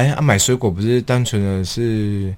[0.00, 2.34] 哎呀，买水果不是单纯的是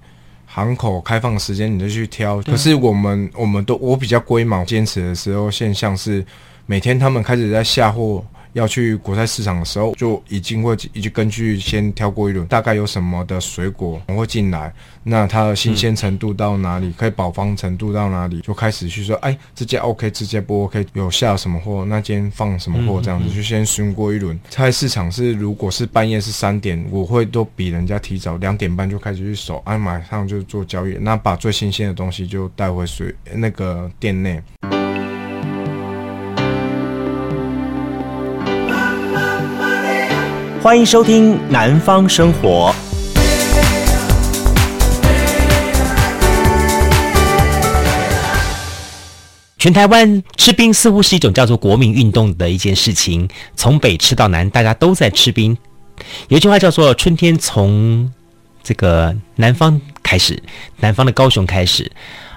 [0.46, 6.26] 行口开放时间你就去挑，可是我们我们都我比较龟毛坚持的时候现象是，
[6.66, 8.24] 每天他们开始在下货。
[8.52, 24.38] 要去国菜市场的时候，就已经会已经根据先挑过一轮，大概有什么的水果会进来，那它的新鲜程度到哪里，可以保方程度到哪里，就开始去说，哎，这件 OK，这件不 OK，有下什么货，那间放什么货，这样子、就先询过一轮。
[24.50, 34.42] 菜市场是如果是半夜是三点，我会都比人家提早两点半就开始去守，哎，马上就做交易，那把最新鲜的东西就带回水那个店内。
[40.62, 42.72] 欢迎收听《南方生活》。
[49.58, 55.58] 全台湾吃冰似乎是一种叫做国民运动的一件事情，从北吃到南，大家都在吃冰。
[56.28, 58.08] 有一句话叫做“春天从
[58.62, 60.40] 这个南方开始，
[60.76, 61.90] 南方的高雄开始”。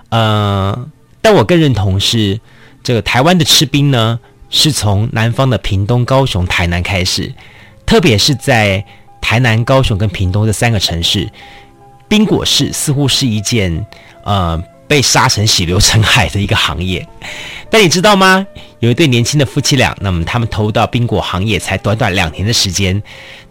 [0.09, 0.89] 呃，
[1.21, 2.39] 但我更认同是
[2.81, 7.31] 这个台湾的吃冰呢，是从南方的屏东、高雄、台南开始。
[7.85, 8.83] 特别是在
[9.21, 11.29] 台南、高雄跟屏东这三个城市，
[12.07, 13.85] 冰果市似乎是一件
[14.23, 17.07] 呃被杀成洗流成海的一个行业。
[17.69, 18.45] 但你知道吗？
[18.79, 23.01] 有一对年轻的夫妻俩，那么他们投入到冰果行业才短短两年的时间，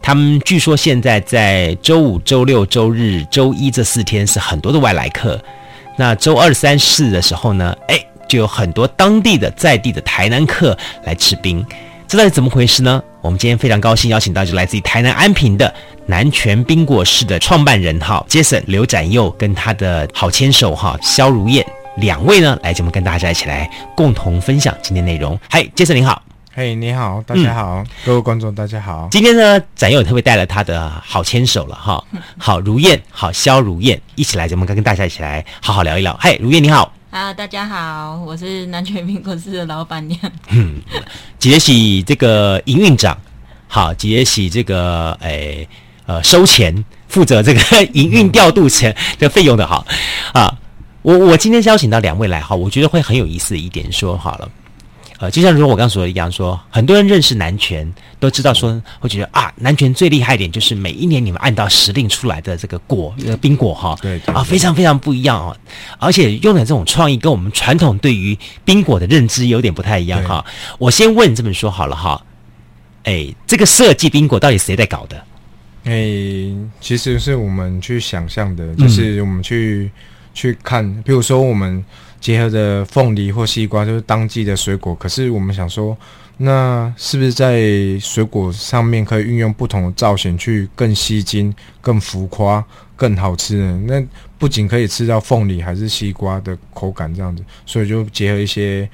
[0.01, 5.41] 他们据说现在在周五、周六、周日、周一这四天是很多的外来客。
[5.97, 7.99] 那周二、三、四的时候呢，哎，
[8.29, 11.65] 就有很多当地的在地的台南客来吃冰。
[12.15, 13.03] 这到底怎么回事呢？
[13.21, 15.75] 我们今天非常高兴邀请到就来自于台南安平的
[16.07, 25.37] 南泉冰果室的创办人哈，Jason 刘展佑跟他的好牵手哈肖如燕两位呢来节目跟大家一起来共同分享今天内容。
[25.51, 29.09] 嗨，Jason 你好，嘿，你好，大家好，嗯、各位观众大家好。
[29.11, 32.01] 今天呢，展佑特别带了他的好牵手了哈，
[32.39, 36.17] 好如燕，好肖如燕一起来节目跟跟大家一起来好好聊一聊。
[36.21, 36.93] 嗨，如燕你好。
[37.15, 40.19] 啊，大家好，我是南泉苹果市的老板娘。
[40.49, 40.83] 嗯，
[41.39, 43.17] 杰喜这个营运长，
[43.69, 45.69] 好，杰喜这个诶
[46.07, 49.87] 呃收钱，负责这个营运调度钱的费用的好
[50.33, 50.59] 啊。
[51.03, 54.51] 我我今天邀请到两位来哈，我觉得会很有意思一点说好了。
[55.25, 57.91] 呃，就像如我刚刚说的一样说，说很多人认识南泉，
[58.21, 65.57] 都知道说，会觉得啊，南泉最厉害一点就是每一年你们按照时令出来的这个果，呃，冰果哈，对，啊，非常非常不一样哦，
[65.99, 68.37] 而且用的这种创意跟我们传统对于
[68.67, 70.45] 冰果的认知有点不太一样哈。
[70.79, 72.23] 我先问这么说好了哈，
[73.05, 75.17] 哎，这个设计冰果到底谁在搞的？
[75.85, 75.95] 哎，
[76.83, 80.01] 其实是我们去想象的，就是我们去、嗯、
[80.35, 81.83] 去看，比如说我们。
[82.25, 84.95] 结合着凤梨或西瓜，就是当季的水果。
[84.95, 85.95] 可是我们想说，
[86.39, 87.61] 那是不是在
[88.01, 92.65] 水果上面可以运用不同的造型，去更吸睛、更浮夸、
[92.97, 93.79] 更好吃呢？
[93.87, 94.03] 那
[94.39, 97.45] 不仅可以吃到凤梨，还是西瓜的口感这样子。
[97.67, 98.89] 所以就结合一些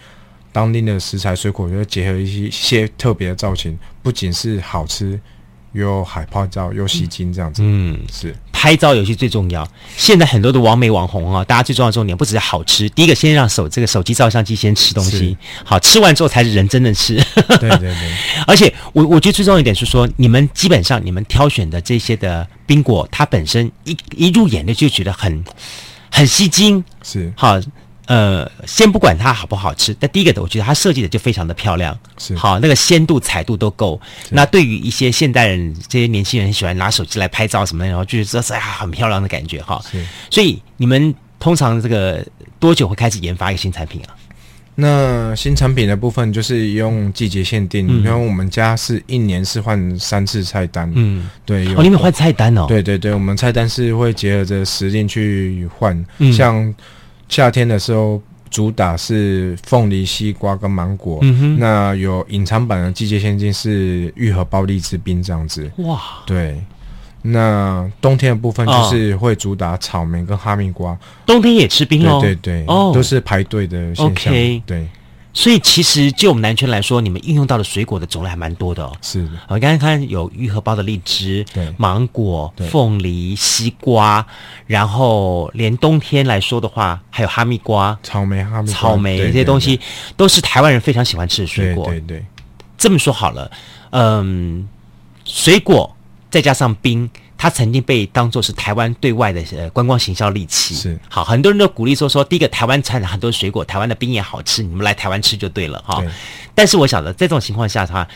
[0.50, 5.20] 当地的食材、水果，就结合一些一些特别的造型，不仅是好吃。
[5.72, 7.62] 又海泡照，又吸睛这样子。
[7.64, 9.66] 嗯，是拍照游戏最重要。
[9.96, 15.34] 现在很多的网美网红啊，大家最重要的重点不只是好吃，第一个先让手这个手机照相机先吃东西，
[15.64, 17.14] 好，吃完之后才是人真的吃。
[17.58, 18.12] 对对对。
[18.46, 25.42] 而且我我觉得最重要一点是说，你们基本上你们挑选的这些的冰果，它本身一一入眼的就觉得很
[26.10, 26.84] 很吸睛。
[27.02, 27.58] 是好。
[28.10, 34.00] 呃，先不管它好不好吃，但第一个的，我觉得它设计的就非常的漂亮，是好，那个鲜度、彩度都够。
[34.30, 39.80] 那对于一些现代人，这些年轻人喜欢拿手机来拍照什么的，然后就是说，哎呀，很漂亮的感觉哈。
[39.88, 42.26] 是，所以你们通常这个
[42.58, 44.10] 多久会开始研发一个新产品啊？
[44.74, 52.66] 那新产品的部分就是用季节限定，因为我们家是一年是换三次菜单，嗯，对，哦，你们换菜单哦？
[52.66, 56.74] 对对对，我们菜单是会结合着时令去换，嗯、像。
[57.30, 58.20] 夏天的时候，
[58.50, 61.20] 主打是凤梨、西瓜跟芒果。
[61.56, 65.70] 那有隐藏版的季节限定是愈合包荔枝冰这样子。
[65.78, 66.60] 哇，对。
[67.22, 70.98] 那冬天的部分就是会主打草莓跟哈密瓜。
[71.24, 72.18] 冬天也吃冰哦？
[72.20, 74.32] 对对对，哦，都是排队的现象。
[74.32, 74.88] Okay 对。
[75.32, 78.92] 所以其实就我们南圈来说，你们运用到的水果的种类还蛮多的哦。
[79.00, 84.26] 是的，我刚刚看有愈合包的荔枝，对，芒果、凤梨、西瓜，
[84.66, 89.78] 然后连冬天来说的话，还有哈密瓜、草莓、哈密瓜、草莓这些东西，
[90.16, 91.86] 都是台湾人非常喜欢吃的水果。
[91.86, 92.24] 对对对，
[92.76, 93.50] 这么说好了，
[93.90, 94.68] 嗯，
[95.24, 95.96] 水果
[96.30, 97.08] 再加上冰。
[97.42, 106.04] 它曾经被当作是台湾对外的呃观光行销利器，是好，很多人都鼓励说说，第一个台湾产很多水果，台湾的冰也好吃，你们来台湾吃就对了哈。
[106.54, 108.06] 但是我晓得在这种情况下的话，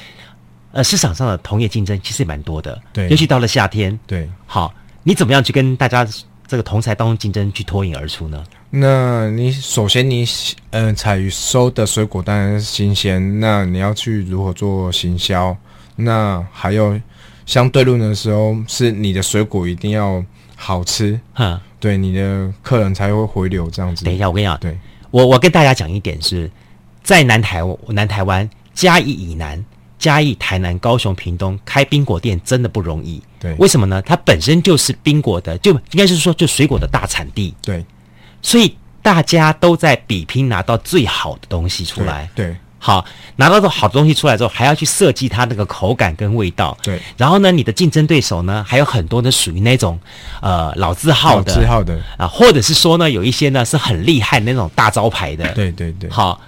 [0.73, 6.07] 呃，市场上的同业竞争其实也蛮多的，对，尤其到了夏天，对，好，你怎么样去跟大家
[6.47, 8.45] 这个同台当中竞争，去脱颖而出呢？
[8.69, 10.27] 那你首先你
[10.73, 15.57] 嗯采收的水果当然是新鲜，那你要去如何做行销？
[15.97, 17.01] 那还有
[17.47, 20.25] 相对论的时候，是你的水果一定要
[20.57, 24.05] 好吃，哈，对，你的客人才会回流这样子。
[24.05, 24.79] 等一下，我跟你讲，对，
[25.11, 26.51] 我我跟大家讲一点是，
[27.03, 29.65] 在南台南台湾嘉义以南。
[29.97, 33.23] 嘉义、台南、高雄、屏东开冰果店真的不容易。
[33.41, 34.03] 对，为什么呢？
[34.03, 37.55] 它本身就是冰果的，就应该是说就水果的大产地。
[37.63, 37.83] 对，
[38.43, 42.29] 所以大家都在比拼拿到最好的东西出来。
[42.35, 43.03] 对，对好，
[43.37, 46.77] 拿到的好东西出来之后，还要去设计它那个口感跟味道。
[46.83, 49.99] 对，然后呢，你的竞争对手呢，还有很多的属于那种
[50.43, 55.51] 呃老字号的，老字号的啊，或者是说呢，有一些呢是很厉害的那种大招牌的。
[55.55, 56.39] 对对对，好。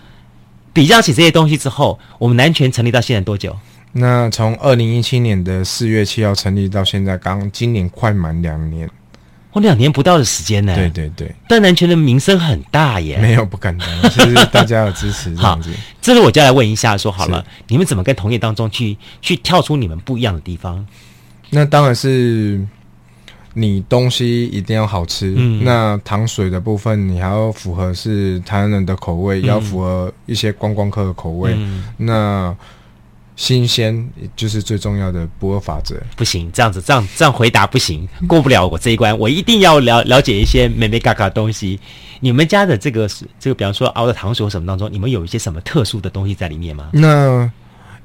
[0.75, 3.57] 比较起这些东西之后，我们南泉成立到现在多久？
[3.93, 8.87] 那从二零一七年的四月七号成立到现在，刚今年快满两年，
[9.57, 10.75] 我两年不到的时间呢。
[10.77, 13.17] 对对对，但南泉的名声很大耶。
[13.17, 15.71] 没有不敢当，其实大家有支持 这样子。
[15.71, 20.87] 好，这个我就来问一下，说好了，你们怎么跟同业当中去去跳出你们不一样的地方？
[21.49, 22.61] 那当然是。
[23.59, 31.55] 你东西一定要好吃，嗯，那糖水的部分你还要符合是台湾人的口味，嗯，要符合一些观光客的口味。
[31.57, 32.55] 嗯，那
[33.37, 35.95] 新鲜就是最重要的不二法则。
[36.17, 39.17] 不行，这样子，这样这样回答不行，过不了我这一关。
[39.17, 41.79] 我一定要了了解一些美美嘎嘎的东西。
[42.21, 46.89] 你们家的这个是这个，比方说熬的糖水或什么当中，你们有一些什么特殊的东西在里面吗？
[46.93, 47.51] 那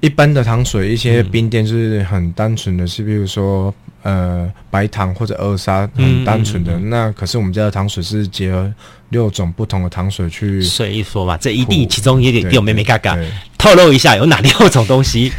[0.01, 3.74] 一般的糖水，一些冰店就是很单纯的是，比如说。
[4.03, 8.74] 呃，白糖或者二砂很单纯的，嗯嗯嗯，那可是我们家的糖水是结合
[9.09, 10.62] 六种不同的糖水去。
[10.62, 13.18] 所以说嘛，这一定其中也得有妹妹嘎嘎，
[13.57, 15.31] 透露一下有哪六种东西？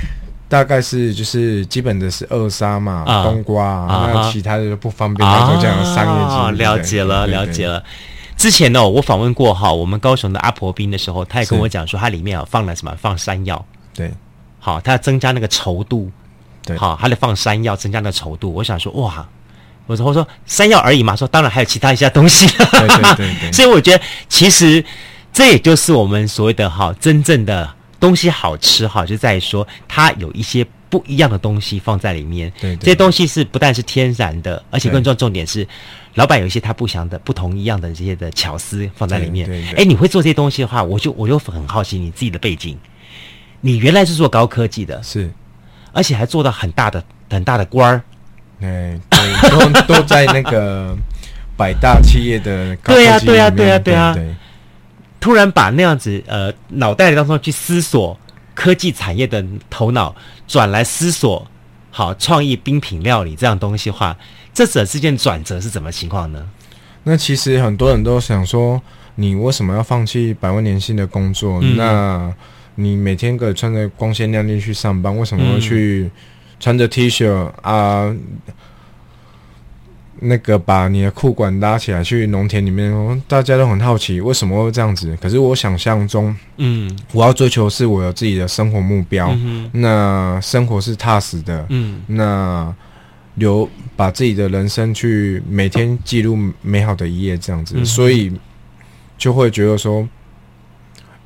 [0.49, 6.51] 大概是就是基本的是二砂嘛，啊、冬瓜啊，那其他的就不方便做这样的商业机、啊。
[6.53, 7.83] 了解了，了解了。
[8.37, 12.95] 之前呢，我访问过哈，我们高雄的阿婆冰的时候，他也跟我讲说，它里面啊放了什么？
[13.01, 13.65] 放山药。
[13.95, 14.13] 对，
[14.59, 16.11] 好，它要增加那个稠度。
[16.65, 18.53] 对，好，还得放山药，增加那个稠度。
[18.53, 19.29] 我想说，哇，
[19.87, 22.47] 我说我说山药而已嘛，说当然还有其他一些东西。
[22.47, 23.51] 对对对，对。
[23.53, 24.85] 所以我觉得，其实
[25.33, 27.69] 这也就是我们所谓的哈，真正的
[27.99, 32.53] 东西好吃哈，就在于说它有一些不一样的东西放在里面。
[32.61, 35.67] 对，对，对，这些东西是不但是天然的，而且更重要重点是，
[36.15, 39.47] 老板有一些他不想的不同一样的这些的巧思放在里面。
[39.47, 39.83] 对，对，对。
[39.83, 42.79] 哎，你会做这些东西的话，我就我就很好奇你自己的背景。
[43.61, 45.33] 你原来是做高科技的，是。
[45.93, 48.03] 而且还做到很大的很大的官儿，
[48.61, 50.97] 哎，对，都都在那个
[51.57, 52.75] 百大企业的。
[52.77, 54.17] 对呀、啊，对呀、啊，对呀、啊，对呀、啊。
[55.21, 58.19] 突然把那样子呃脑袋当中去思索
[58.55, 60.13] 科技产业的头脑
[60.49, 61.47] 转来思索
[61.91, 64.17] 好创意冰品料理这样东西的话，
[64.53, 66.45] 这者是件转折是怎么情况呢？
[67.05, 68.81] 那其实很多人都想说，
[69.15, 71.61] 你为什么要放弃百万年薪的工作？
[71.63, 72.35] 嗯、那
[72.75, 76.11] 你每天可以穿着光鲜亮丽去上班，为什么会去
[76.59, 77.31] 穿着 T 恤
[77.63, 78.15] 啊？
[80.25, 85.19] 那个把你的裤管拉起来去农田里面，大家都很好奇为什么会这样子。
[85.21, 92.73] 可是我想象中，嗯，我要追求是我有自己的生活目标，嗯、那生活是踏实的，嗯，那
[93.35, 98.33] 留把自己的人生去每天记录美好的一页，这样子，所以
[99.19, 100.09] 就会觉得说。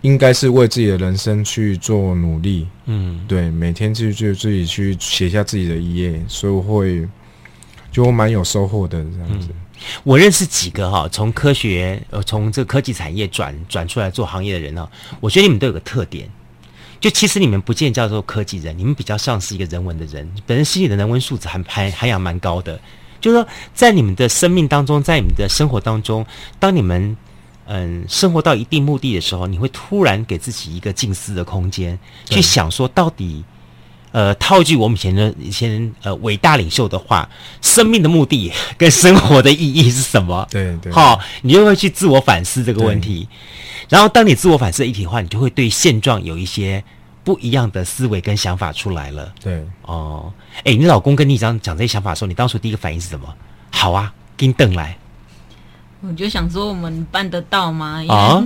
[0.03, 7.09] 应该是为自己的人生去做努力，嗯，对，每天就就自己去写下自己的一页，所以我会
[7.91, 9.49] 就蛮有收获的这样子。
[9.51, 9.55] 嗯、
[10.05, 14.89] 我认识几个哈，从科学呃，从这个科技产业转转出来做行业的人呢，
[15.19, 16.29] 我觉得你们都有个特点，
[17.01, 22.79] 就其实你们不见叫做科技人，你们比较像是一个人文的人，本身心里的人文素质还还涵养蛮高的。
[23.21, 26.25] 就是说，在你们的生命当中，在你们的生活当中，
[26.61, 27.17] 当你们。
[27.67, 33.45] 嗯，生活到一定目的的时候，你会突然给自己一个静思的空间，去想说到底，
[34.13, 37.29] 呃，套句我们以前的以前呃伟大领袖的话，
[37.61, 40.47] 生命的目的跟生活的意义是什么？
[40.51, 43.29] 对对，好，你就会去自我反思这个问题。
[43.89, 46.83] 然后，当你自我反思一体化，你就会对现状有一些
[47.23, 49.33] 不一样的思维跟想法出来了。
[49.41, 50.33] 对，哦，
[50.65, 53.27] 哎，你老公跟你讲讲这些想法的时候，你当初第一个反应是什么？
[53.71, 54.97] 好啊，给你瞪来。
[56.01, 58.03] 我就想说，我们办得到吗？
[58.09, 58.43] 啊，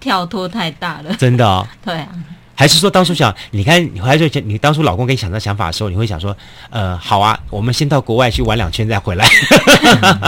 [0.00, 1.66] 跳脱太大了，真的哦。
[1.84, 2.08] 对啊，
[2.54, 6.36] 还是说当初想，你看，你还是你当初老公跟你想这想法的时候，你会想说，
[6.70, 9.26] 呃，好啊，我们先到国外去玩两圈再回来。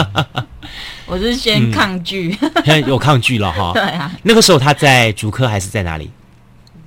[1.07, 3.73] 我是先抗拒，现在有抗拒了哈。
[3.77, 6.11] 对啊，那个时候他在竹科还是在哪里？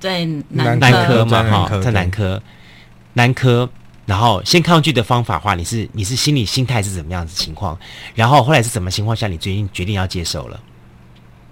[0.00, 2.40] 在南南科嘛哈，在南科。
[3.14, 3.68] 南科，
[4.08, 7.78] 然后先抗拒的方法的话，你是你是心理心态是怎么样子情况？
[8.14, 10.58] 然后后来是什么情况下你决定决定要接受了？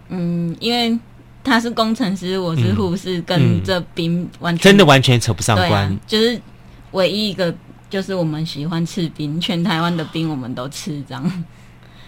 [0.09, 0.99] 嗯，因为
[1.45, 6.41] 他是工程师，我是护士，嗯、跟这兵完全真的完全扯不上关，啊，就是
[6.93, 7.55] 唯一一个
[7.91, 11.45] 就是我们喜欢吃冰，全台湾的冰我们都吃这样。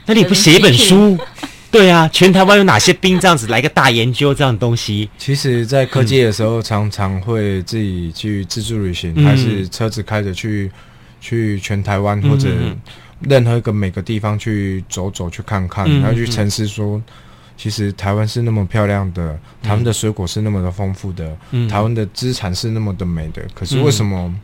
[0.06, 1.18] 那你不写一本书？
[1.70, 3.20] 对啊，全台湾有哪些兵？
[3.20, 5.08] 这样子来个大研究，这样的东西。
[5.18, 10.70] 其实，在科技的时候，常常会自己去自助旅行，嗯、还是车子开着去
[11.20, 12.48] 去全台湾或者
[13.20, 17.00] 任何一个每个地方去走走，去看看，嗯、然后去沉思说，
[17.56, 24.34] 其实台湾是那么漂亮的，台湾的水果是那么的丰富的，嗯、台湾的资产是那么的美的，可是为什么？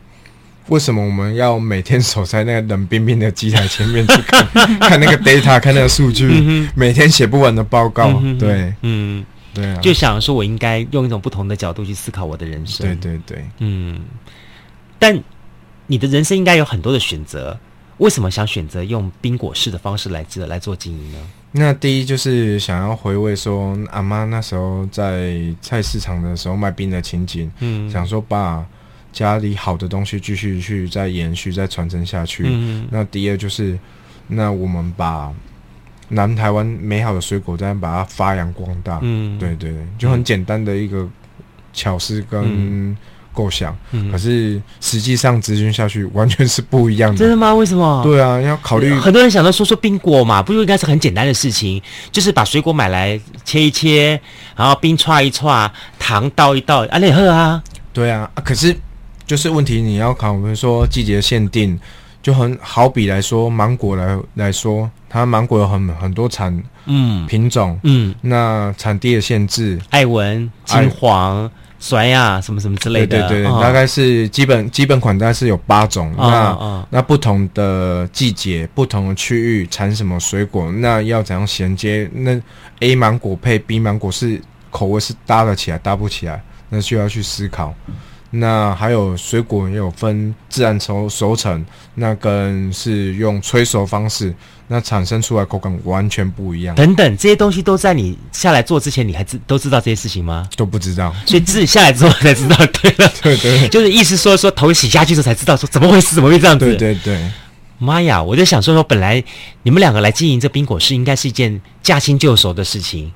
[0.67, 4.43] 嗯为什么我们要每天守在那个冷冰冰的机台前面去看
[4.79, 8.19] 看那个 data，看那个数据，嗯、每天写不完的报告？
[8.23, 12.83] 嗯、对，嗯，对啊，就想说，我应该用一种不同的角度去思考我的人生。
[12.83, 13.99] 对对对，嗯。
[14.97, 15.15] 但
[15.85, 17.55] 你的人生应该有很多的选择，
[17.97, 21.19] 为什么想选择用冰果式的方式来做来做经营呢？
[21.51, 28.65] 那第一就是想要回味说阿妈那时候在菜市场的时候卖冰的情景，嗯，想说把。
[29.15, 32.43] 家里好的东西继续去再延续、再传承下去。
[32.47, 33.79] 嗯、那第二就是，
[34.27, 35.31] 那我们把
[36.09, 38.99] 南台湾美好的水果再把它发扬光大。
[39.03, 41.07] 嗯，对对对，就很简单的一个
[41.71, 42.93] 巧思跟
[43.31, 43.73] 构想。
[43.93, 47.17] 嗯、可是实际上执行下去完全是不一样的。
[47.17, 47.55] 真的吗？
[47.55, 48.03] 为什么？
[48.03, 48.93] 对啊，要考虑。
[48.95, 51.81] 很多人想到说说冰果嘛，不就应该是很简单的事情？
[52.11, 54.19] 就是把水果买来切一切，
[54.57, 57.63] 然后冰串一串，糖倒一倒，啊，你喝啊。
[57.93, 58.75] 对啊，啊，可是。
[59.25, 61.79] 就是问题，你要考，比如说季节限定，
[62.21, 67.25] 就很好比来说，芒果来来说，它芒果有很很多产嗯。
[67.27, 76.11] 品种嗯，那产地的限制，艾文、金黄、酸呀什么什么之类的，对对对，哦、大概是基本基本款，大概是有八种。
[76.17, 82.09] 哦、那、哦、那不同的季节、不同的区域产什么水果，那要怎样衔接？
[82.13, 82.39] 那
[82.79, 84.39] A 芒果配 B 芒果是
[84.69, 87.73] 口味是搭得起来，搭不起来，那需要去思考。
[88.31, 94.33] 那还有水果也有分自然熟熟成，那跟是用催熟方式，
[94.67, 96.75] 那产生出来口感完全不一样。
[96.75, 100.49] 等等，这些东西都在你下来做之前，你还知都知道这些事情吗？
[100.57, 102.57] 都不知道，所以自己下来之后才知道。
[102.57, 106.65] 对了， 对对，就是意思说说头洗下去之后才知道说怎么回事，怎么会这样子？
[106.65, 107.31] 对对对，
[107.77, 108.21] 妈呀！
[108.21, 109.23] 我就想说说，本来
[109.63, 113.13] 你们两个来经营这冰果室，应该是一件驾轻就熟的事情。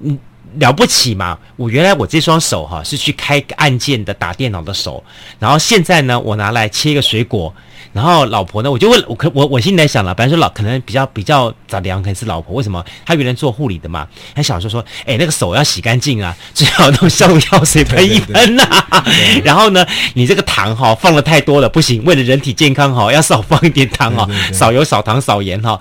[0.00, 0.18] 嗯。
[0.58, 1.38] 了不起嘛！
[1.56, 5.02] 我原来我这双手哈是去开按键的打电脑的手，
[5.38, 7.54] 然后现在呢，我拿来切一个水果，
[7.92, 12.84] 然后老婆呢，我就问我可我我心里在想了，本来说老可能比较比较咋凉，可能是老婆为什么？
[13.04, 18.84] 她原来做护理的嘛，她想说说，哎，那个手要洗干净啊，最好用消毒药水喷一喷呐。
[19.44, 25.78] 然后呢，你这个糖哈放的太多了，不行，为了人体健康哈，要少放一点糖哈，少油少糖少盐哈，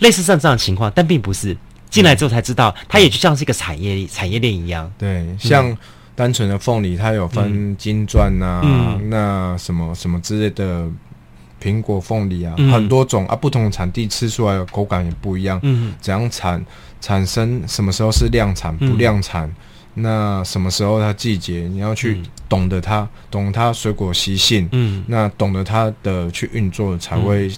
[0.00, 1.56] 类似像这样的情况，但并不是。
[1.90, 4.90] 进来之后才知道，它也就像是一个产业产业链一样。
[4.98, 5.76] 对，像
[6.14, 10.86] 单纯的凤梨，它有分金钻呐、那什么什么之类的
[11.62, 15.58] 苹果凤梨啊，嗯、很多种啊，不同的产地吃出来的口感也不一样。
[15.62, 16.64] 嗯，怎样产
[17.00, 17.62] 产生？
[17.66, 19.48] 什么时候是量产不量产？
[19.94, 21.68] 嗯、那什么时候它季节？
[21.72, 24.68] 你要去懂得它，懂它水果习性。
[24.72, 27.50] 嗯，那懂得它的去运作才会。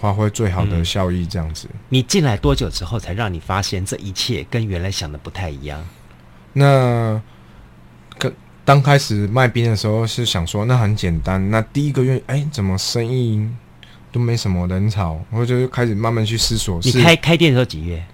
[0.00, 1.68] 发挥最好的效益，这样子。
[1.72, 5.82] 嗯、你进来多久之后，才让你发现这一切跟原来想的不太一样？
[6.52, 7.20] 那
[8.18, 8.32] 刚
[8.64, 11.50] 刚开始卖冰的时候是想说，那很简单。
[11.50, 13.48] 那第一个月，哎，怎么生意
[14.10, 15.20] 都没什么人潮？
[15.30, 16.80] 我就开始慢慢去思索。
[16.82, 18.04] 你开开店的时候几月？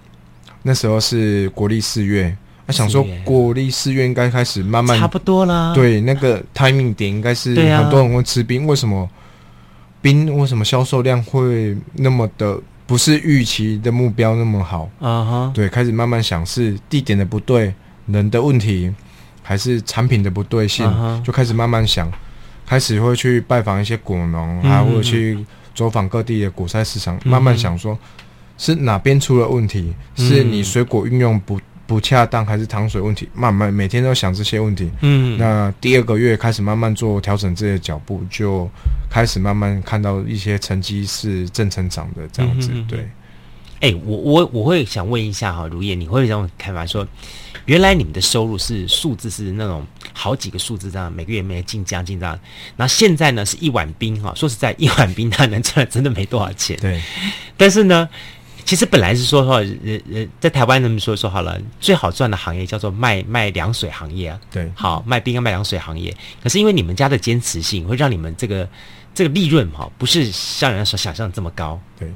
[0.61, 2.35] 那时候是国历四月。
[2.65, 5.73] 啊，想说国历四月应该开始慢慢差不多啦。
[5.73, 9.09] 对，那个 timing 点应该是很多人会吃冰，啊、为什么？
[10.03, 14.89] 冰为什么销售量会那么的不是预期的目标那么好？
[14.99, 15.53] 啊哈、uh，huh.
[15.53, 17.73] 对，开始慢慢想是地点的不对，
[18.07, 18.93] 人的问题，
[19.41, 21.23] 还是产品的不对性？Uh huh.
[21.23, 22.11] 就开始慢慢想，
[22.65, 25.39] 开始会去拜访一些果农，还会去
[25.73, 27.29] 走访各地的果菜市场，uh.
[27.29, 27.97] 慢慢想说，
[28.57, 29.93] 是哪边出了问题？
[30.17, 31.57] 是你水果运用不？
[31.85, 33.27] 不恰当还是糖水问题？
[33.33, 34.89] 慢慢每天都想这些问题。
[35.01, 38.69] 嗯，那第二个月开始慢慢做调整自己的脚步，就
[39.09, 42.71] 开始慢慢看到一些成绩是正成长的这样子。
[42.87, 42.99] 对，
[43.81, 47.05] 哎、欸，我我我会想问一下哈，如叶，你会有这种看法说，
[47.65, 52.39] 原来你们的收入是数字是那种好几个数字这样，每个月没进将近这样，
[52.77, 56.77] 那现在呢是一碗冰哈，说实在一碗冰它能赚真的没多少钱。
[56.79, 57.01] 对，
[57.57, 58.07] 但是呢。
[58.65, 64.39] 其实本来是说说，呃呃，在台湾人们说说好了，最好赚的行业叫做卖卖凉水行业啊。
[64.49, 66.15] 对，好卖冰啊卖凉水行业。
[66.41, 68.67] 可是因为你们家的坚持性，会让你们这个
[69.13, 71.79] 这个利润哈，不是像人家所想象的这么高。
[71.99, 72.11] 对，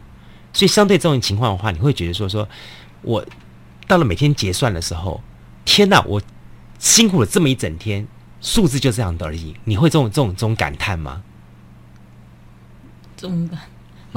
[0.54, 2.48] 所以相对这种情况的话，你会觉得说说，
[3.02, 3.26] 我
[3.86, 5.22] 到了每天结算的时候，
[5.66, 6.22] 天哪，我
[6.80, 8.08] 辛苦了这么一整天，
[8.40, 9.56] 数字就这样的而已。
[9.66, 11.22] 你会这种这种这种感叹吗？
[13.18, 13.60] 这种感。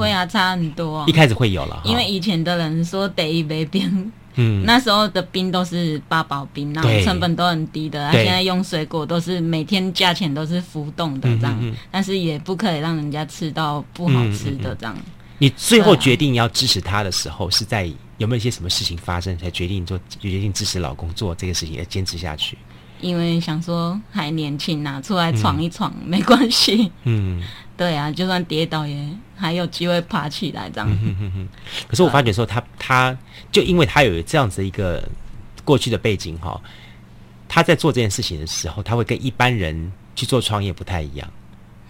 [0.01, 1.05] 会啊，差很多。
[1.07, 8.11] 一开始会有了，因为以前的人说得一杯冰，嗯，那时候的冰都是八宝冰，然后成本都很低的。
[8.11, 14.97] 现在用水果都是每天价钱都是浮动的这样，但是也不可以让人家吃到不好吃的这样。
[15.37, 17.85] 你最后决定要支持他的时候，是在
[18.17, 22.57] 有没有一些什么事情发生，才决定做决定支持老公做这个事情，要坚持下去？
[22.99, 26.91] 因为想说还年轻啊，出来闯一闯没关系。
[27.03, 27.41] 嗯。
[27.75, 29.09] 对啊，就算跌倒也
[29.41, 30.87] 还有机会爬起来这样。
[30.87, 31.47] 嗯哼哼。
[31.89, 33.17] 可是我发觉说他，他他
[33.51, 35.03] 就因为他有这样子一个
[35.65, 36.61] 过去的背景哈，
[37.49, 41.27] 他在做这件事情的时候，他会跟一般人去做创业不太一样。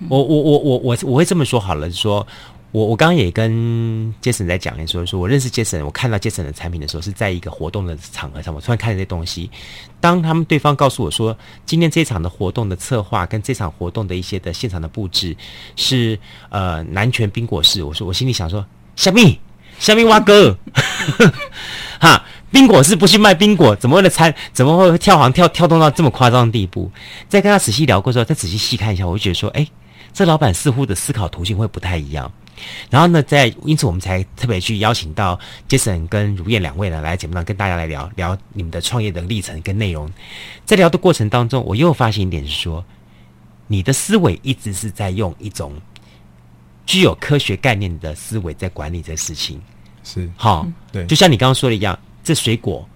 [0.10, 2.26] 我我我我我我会这么说好了，说。
[2.72, 9.50] 我我刚刚也跟杰森在讲，说说我认识杰森，我看到杰森的产品的时候，是在一个活动的场合上，我突然看见这东西。
[10.00, 15.36] 当他们对方告诉我说，今天这场的活动的策划跟这场活动的一些的现场的布置
[15.76, 16.18] 是
[16.50, 19.38] 呃南拳冰果室，我说我心里想说，小蜜
[19.78, 20.58] 小蜜蛙哥，
[22.00, 26.90] 哈，冰果室不去卖冰果，怎么会的餐怎么会跳行跳跳动到这么夸张的地步？
[27.28, 29.68] 在跟他仔细聊过之后，再仔细细看一下，我就觉得说，哎，
[30.14, 32.32] 这老板似乎的思考途径会不太一样。
[32.90, 40.08] 然后呢，在因此我们才特别去邀请到杰森跟如燕两位呢来节目上跟大家来聊聊你们的创业的历程跟内容。
[40.64, 42.86] 在聊的过程当中，我又发现一点是说，
[43.68, 45.74] 你的思维一直是在用一种
[46.86, 49.60] 具有科学概念的思维在管理这事情。
[50.04, 52.88] 是，好，对，就像你刚刚说的一样，这水果，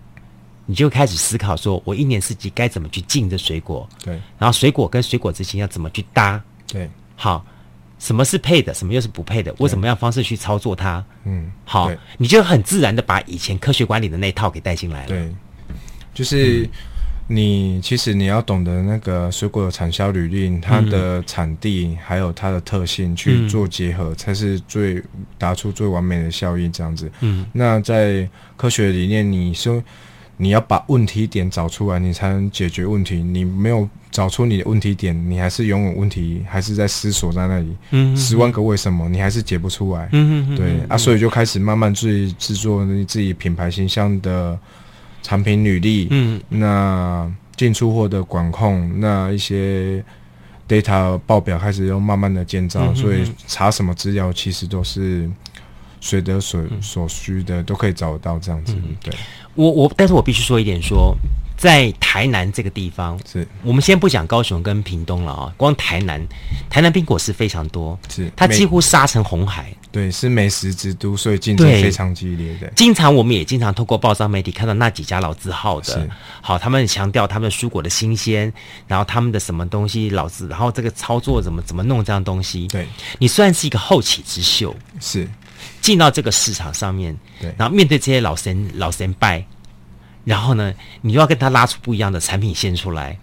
[0.66, 3.88] 你就开始思考说，我一年四季该怎么去进这水果？
[4.04, 6.44] 对，然后水果跟水果之间要怎么去搭？
[6.68, 7.46] 对，好。
[7.98, 9.56] 什么是配的，什么又是不配的？
[9.58, 11.04] 我怎么样方式去操作它？
[11.24, 15.08] 嗯，好，你就很自然的把以前科学管理的那套给带进来了。
[15.08, 15.34] 对，
[16.14, 16.70] 就是
[17.26, 25.02] 你、嗯、其实你要懂得那个水果的产销履历，它的产地还有它的特性去做结合，嗯、才是最
[25.38, 26.68] 达出最完美的效益。
[26.68, 29.82] 这样子，嗯，那在科学理念，你说。
[30.38, 33.24] 你要把问题点找出来，你才能解决问题。
[33.24, 37.74] 你没有找出你的问题点，你还是永远问题还是在思索在那里。
[37.92, 40.10] 嗯，十万个为什么，你还是解不出来。
[40.12, 44.60] 嗯嗯，对啊，所以就开始慢慢自己制作你自己品牌形象的
[45.24, 46.08] 产品履历。
[46.12, 50.04] 嗯，那进出货的管控，那一些
[50.68, 52.94] data 报表开始又慢慢的建造。
[52.94, 55.30] 所以查什么资料，其实都是
[56.02, 58.76] 随得所所需的，都可以找得到这样子。
[59.02, 59.14] 对。
[59.56, 61.18] 我我，但是我必须说一点说，说
[61.58, 66.22] 在台南这个地方，是我们先不讲高雄跟屏东了啊，光台南，
[66.70, 72.68] 台南冰果是非常多，是它几乎杀成红海，对，是美食之都，所以竞争非常激烈的。
[72.76, 76.10] 经常我们也经常透过报章媒体看到那几家老字号的，是
[76.42, 78.52] 好，他们强调他们蔬果的新鲜，
[78.86, 82.86] 然后他们的什么东西老字，然后这个操作怎么怎么弄这样东西，对，
[83.18, 85.26] 你算是一个后起之秀，是。
[85.86, 89.46] 进到这个市场上面，对，然后面对这些老神老神拜，
[90.24, 93.16] 然后呢，你又要跟他拉出不一样的产品线出来。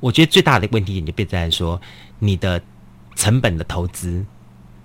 [0.00, 1.78] 我觉得最大的问题点就变在说，
[2.18, 2.58] 你的
[3.16, 4.24] 成本的投资，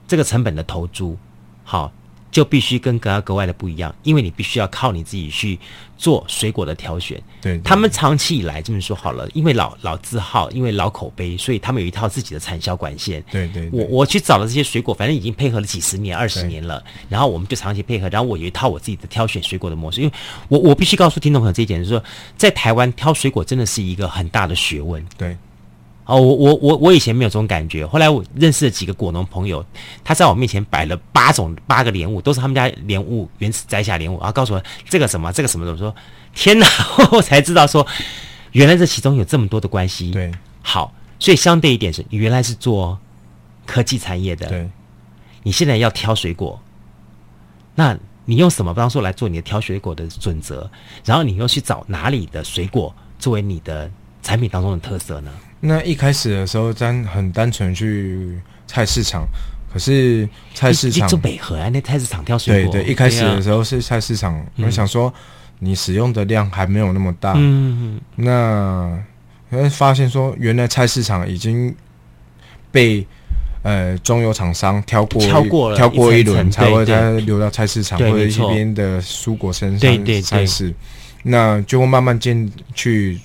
[0.06, 1.18] 这个成本的投注，
[1.64, 1.90] 好。
[2.36, 5.58] 就必须跟格外格外的不一样，因为你必须要靠你自己去
[5.98, 7.18] 做水果的挑选。
[7.42, 13.24] 对，对，他们长期以来这么说好了，因为老老字号，因为老口碑，所以他们有一套自己的产销管线。
[13.32, 20.02] 对，对对，我我去找了这些水果，反正已经配合了几十年、二十年了，然后我们就长期配合，然后我有一套我自己的挑选水果的模式。
[20.02, 20.14] 因为
[20.50, 22.04] 我我必须告诉听众朋友这一点，就是说，
[22.36, 25.02] 在台湾挑水果真的是一个很大的学问。
[25.18, 25.38] 对。
[26.06, 29.66] 哦，我我我我以前没有这种感觉，后来我认识了几个果农朋友，
[30.04, 35.94] 他在我面前摆了八种八个莲雾，都是他们家莲雾原始摘下莲雾，然后告诉我这个什么这个什么的，我说
[36.36, 36.68] 天哪，
[37.12, 37.86] 我才知道说
[38.52, 40.12] 原来这其中有这么多的关系。
[40.12, 43.00] 对，好，所以相对一点是你原来是做
[43.66, 44.70] 科技产业的，对，
[45.42, 46.62] 你现在要挑水果，
[47.74, 50.70] 那你用什么方式来做你的挑水果的准则？
[51.04, 53.90] 然后你又去找哪里的水果作为你的
[54.22, 55.32] 产品当中的特色呢？
[55.62, 59.26] 那一开始的时候，单很单纯去菜市场，
[59.72, 62.72] 可是菜市场做北河啊，那菜市场挑水果。
[62.72, 65.12] 对对，一开始的时候是菜市场，我想说
[65.60, 69.00] 你使用的量还没有那么大，嗯，那
[69.72, 71.74] 发现说原来菜市场已经
[72.72, 73.06] 被
[73.64, 80.22] 呃中游厂商挑过挑过了挑过一轮，才会再流到菜市场或者一边的蔬果生对对对。
[80.22, 80.74] 产菜市，
[81.24, 83.20] 那就会慢慢进去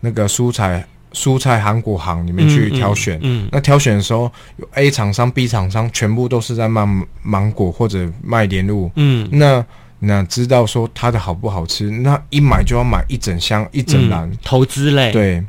[0.00, 0.84] 那个蔬菜
[1.16, 3.16] 蔬菜韩国行里面去挑选。
[3.22, 6.86] 嗯，嗯那挑选的时候，有 A 厂商、B 厂商全部都是在卖
[7.22, 8.90] 芒果或者卖莲雾。
[8.96, 9.64] 嗯，那
[9.98, 15.42] 那知道说它的好不好吃，那一买就要买一整箱、一整篮、嗯，投资类，，对。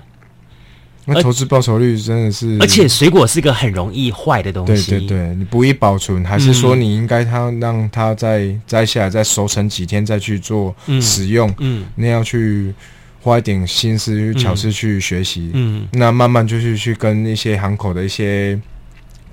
[1.10, 11.50] 那投资报酬率真的是，而且水果是个很容易坏的东对西，对对，你不易保存，还是说你应该它让它再摘下来，再熟成几天再去做使用？
[11.60, 12.74] 嗯，那要去
[13.28, 15.52] 花一点心思、巧思去学习。
[15.54, 18.58] 嗯，那慢慢就是去跟一些行口的一些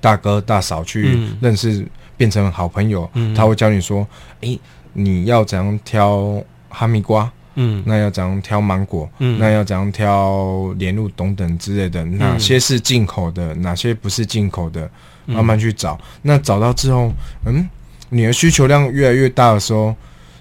[0.01, 3.09] 大哥大嫂去认识，变成好朋友。
[3.13, 4.05] 嗯，他会教你说
[4.41, 4.59] ：“诶，
[4.91, 9.09] 你要怎样挑哈密瓜？”嗯，那要怎样挑芒果？
[9.19, 12.03] 嗯，那要怎样挑莲雾等等之类的？
[12.03, 13.55] 哪些是进口的？
[13.55, 14.91] 哪些不是进口的？
[15.25, 15.97] 慢慢去找。
[16.21, 17.13] 那找到之后，
[17.45, 17.65] 嗯，
[18.09, 19.95] 你的需求量越来越大的时候，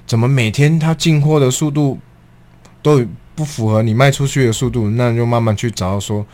[0.05, 1.97] 怎么每天它进货的速度
[2.83, 3.01] 都
[3.35, 4.91] 不符合你卖出去的速度？
[4.91, 6.25] 那就慢慢去找到说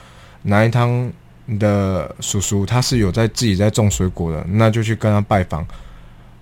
[0.42, 1.10] 哪一趟
[1.46, 5.66] 你的叔叔他是有在自己在种水果的，那就去跟他拜访，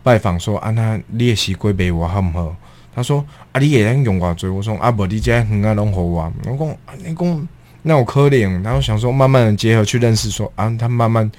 [0.03, 2.55] 拜访说啊，那列席归北我好不好？
[2.95, 7.49] 他说：“啊，你也能用我做？”我说：“啊，不，你这很啊弄好我。”我讲：“你讲
[7.83, 11.31] 那我可怜。”然后想说，慢慢的结合去认识，说啊，他慢慢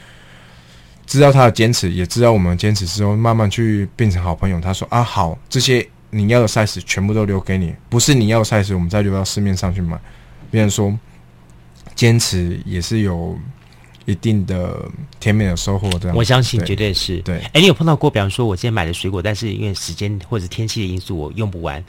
[1.05, 4.57] 知道他的坚持，也知道我们坚持之后，慢慢去变成好朋友。
[4.61, 9.99] 他说：“啊，好，这些你要的 size 全部都留给你，不是你要的 size，我们再留到市面上去买。”
[10.51, 10.97] 别人说，
[11.95, 13.37] 坚持也是有。
[14.05, 17.17] 一定的甜美的收获，这样我相信绝对是。
[17.19, 18.09] 对，哎，你有碰到过？
[18.09, 21.83] 比方说，我今天买的水果，但是因为时间或者天气的因素，我用不完，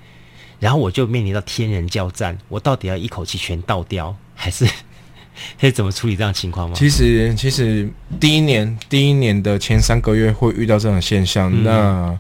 [0.59, 4.67] 然后我就面临到天人交战，我到底要一口气全倒掉，还是
[5.57, 6.77] 还是怎么处理这样的情况吗？
[6.77, 12.19] 其实，其实第一年第一年的前三个月会遇到这种现象，嗯、那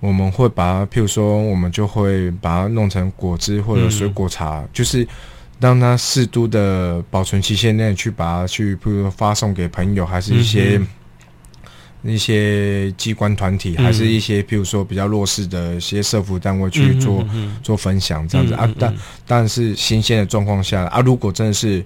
[0.00, 5.06] 我们会把它，譬如说，我们就会把它弄成果汁或者水果茶，嗯、就是。
[5.60, 10.80] 让它适度的保存期限内去把它去，譬如说发送给朋友，还是一些、
[12.02, 18.74] 嗯、一些机关团体，嗯、还是一些譬如说比较弱势的一些社福单位去做、嗯、做分享这样子、嗯、啊。
[18.78, 21.84] 但但是新鲜的状况下啊，如果真的是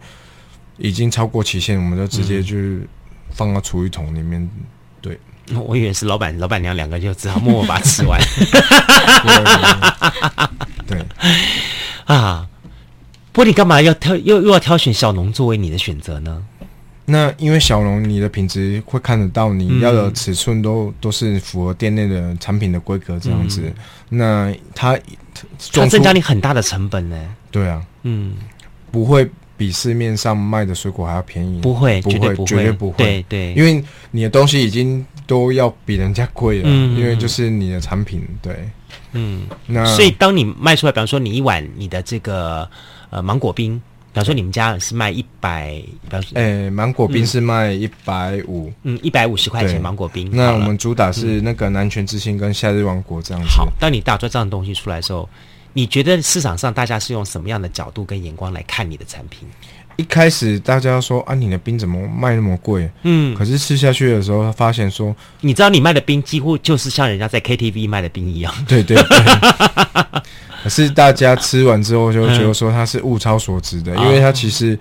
[0.78, 2.56] 已经超过期限，我们就直接就
[3.32, 4.48] 放到厨余桶里面。
[5.00, 5.18] 对，
[5.66, 8.18] 我以为是老板老板娘两个就只好默默把它吃完。
[10.86, 11.06] 对，对
[12.06, 12.46] 啊。
[13.32, 16.40] 不过你干嘛要挑又又要挑选小农作为你的选择呢？
[17.06, 23.62] 那因为小龙你的品质会看得到，你要的尺寸都、嗯、都是符合店内的产品的规格这样子。
[23.64, 23.74] 嗯、
[24.08, 24.96] 那它
[25.72, 27.20] 它增加你很大的成本呢？
[27.50, 28.34] 对啊，嗯，
[28.90, 32.96] 不会比市面上卖的水果还要便宜，不会，不会，绝对不会，绝对不会。
[32.96, 38.68] 对对，因为你的东西已经都要比人家贵了，嗯、因为就是你的产品，对，
[39.12, 42.68] 嗯，那所以当你卖出来，比方说你一碗你的这个。
[43.10, 43.76] 呃，芒果冰，
[44.12, 50.28] 比方说你们家是卖一百，比方说，诶，芒果冰是卖一百五，嗯，一百五十块钱芒果冰。
[50.32, 53.48] 那我们主打是那个南拳之星跟夏日王国这样子。
[53.50, 55.28] 好，当你打出这样的东西出来的时候，
[55.72, 59.48] 你觉得市场上大家是用什么样的角度跟眼光来看你的产品？
[59.96, 62.90] 一开始大家说啊，你的冰怎么卖那么贵？
[63.02, 68.52] 嗯，可是吃下去的时候，他发现说，你知道你卖的冰几乎就是像人家在 KTV 卖的冰一样。
[68.66, 70.22] 对对对。
[70.62, 74.78] 可是大家吃完之后就觉得说它是物超所值的，嗯、因为它其实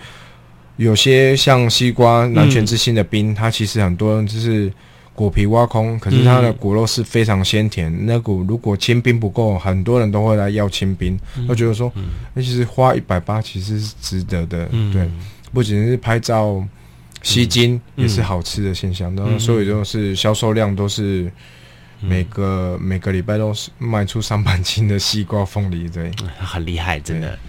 [0.77, 4.71] 有些像西瓜南泉之星的冰，嗯、它其实很多人就是
[5.15, 7.91] 果皮挖空，可是它的果肉是非常鲜甜。
[7.91, 11.91] 嗯、那股如果清冰不够，很多人都会来要清冰，都、嗯、觉得说，
[12.33, 14.67] 那、嗯、其实花一百八其实是值得的。
[14.71, 15.09] 嗯、对，
[15.53, 16.63] 不仅是拍照
[17.21, 19.15] 吸睛，嗯、也是好吃的现象。
[19.15, 21.31] 然后、嗯、所以就是销售量都是。
[22.05, 27.39] 每个每个礼拜都是卖出上半斤的西瓜、凤梨，对，很厉害，真的。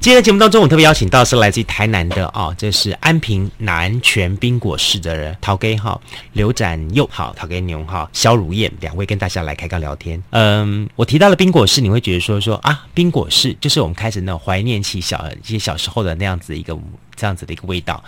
[0.00, 6.00] 今天节目当中，我特别邀请到是来自于台南的哦，这是安平南泉冰果室的人，陶给哈
[6.32, 10.20] 刘展佑，好，陶给牛哈肖如燕两位跟大家来开个聊天。
[10.30, 16.74] 嗯，我提到了冰果室，你会觉得说说啊，冰果室就是我们开始那种怀念起小一些小时候的那样子一个
[17.14, 18.02] 这样子的一个味道。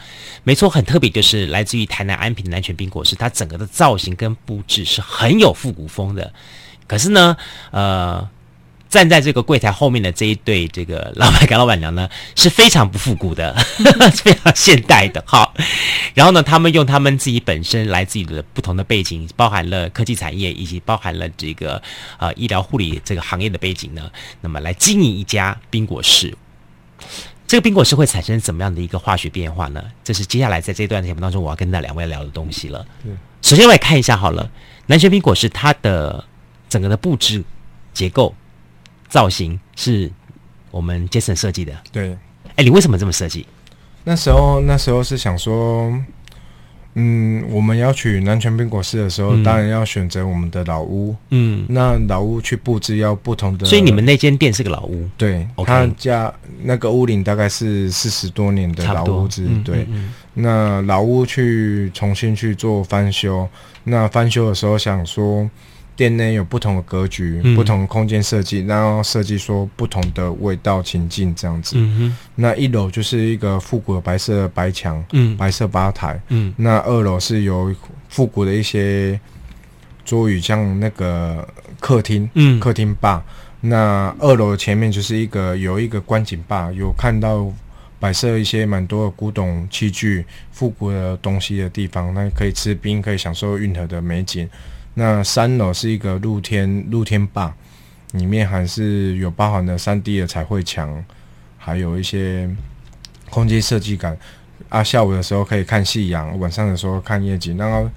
[0.44, 6.32] 没错，很特别，就是来自于台南安平南泉冰果室，它整个的造型跟布置是很有复古风的。
[6.86, 7.36] 可是呢，
[7.70, 8.26] 呃。
[8.92, 13.54] 站在这个柜台后面的这一对这个老板跟老板娘呢，是非常不复古的，
[14.12, 15.24] 非常现代的。
[15.26, 15.54] 好，
[16.12, 21.76] 然后呢，他们用他们自己本身来自于的不同的背景，包含了科技产业以及包含了这个
[22.18, 24.10] 啊、呃、医疗护理这个行业的背景呢，
[24.42, 26.36] 那么来经营一家冰果室。
[27.46, 29.82] 这个冰果室会产生怎么样的一个化学变化呢？
[30.04, 32.84] 这是接下来在这段节目当中我要跟那两位聊的东西了。
[33.02, 34.50] 对，首先我来看一下好了，
[34.88, 36.22] 南泉冰果室它的
[36.68, 37.42] 整个的布置、
[37.94, 38.34] 结构、
[39.12, 40.10] 造型是
[40.70, 41.72] 我们 Jason 设计的。
[41.92, 42.16] 对，
[42.56, 43.46] 哎，你为什么这么设计？
[44.04, 45.92] 那时候那时候是想说。
[46.94, 51.16] 嗯，我们要取南泉冰果室的时候，嗯、当然要选择我们的老屋。
[51.30, 53.64] 嗯，那老屋去布置要不同的。
[53.64, 55.08] 所以你们那间店是个老屋。
[55.16, 56.30] 对.他家
[56.62, 59.48] 那个屋龄大概是四十多年的老屋子。
[59.64, 63.48] 对，嗯嗯嗯、那老屋去重新去做翻修，
[63.84, 65.48] 那翻修的时候想说。
[65.94, 71.76] 店内有不同的格局，嗯、不同的空间设计，然后设计说不同的味道情境这样子。
[71.76, 76.52] 嗯、那一楼就是一个复古的白色的白墙，嗯，白色吧台，嗯。
[76.56, 77.74] 那二楼是有
[78.08, 79.18] 复古的一些
[80.04, 81.46] 桌椅，像那个
[81.78, 83.22] 客厅，嗯，客厅吧。
[83.60, 87.46] 那二楼前面就是一个有一个观景吧，有看到
[88.00, 94.48] 摆设一些蛮多的古董器具、复古的东西的地方，那可以吃冰，可以享受运河的美景。
[94.94, 97.52] 那三楼是一个露天露天坝，
[98.12, 101.02] 里面还是有包含的三 D 的彩绘墙，
[101.56, 102.48] 还有一些
[103.30, 104.16] 空间设计感。
[104.68, 107.90] 啊，下午的时候可以看夕阳，晚上的时候看夜景，然后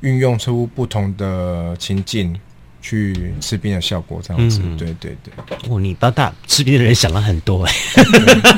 [0.00, 2.38] 运用出不同的情境
[2.80, 4.60] 去吃冰的效果，这样子。
[4.62, 5.32] 嗯、对对对。
[5.68, 7.72] 哦，你帮大吃冰的人想了很多哎，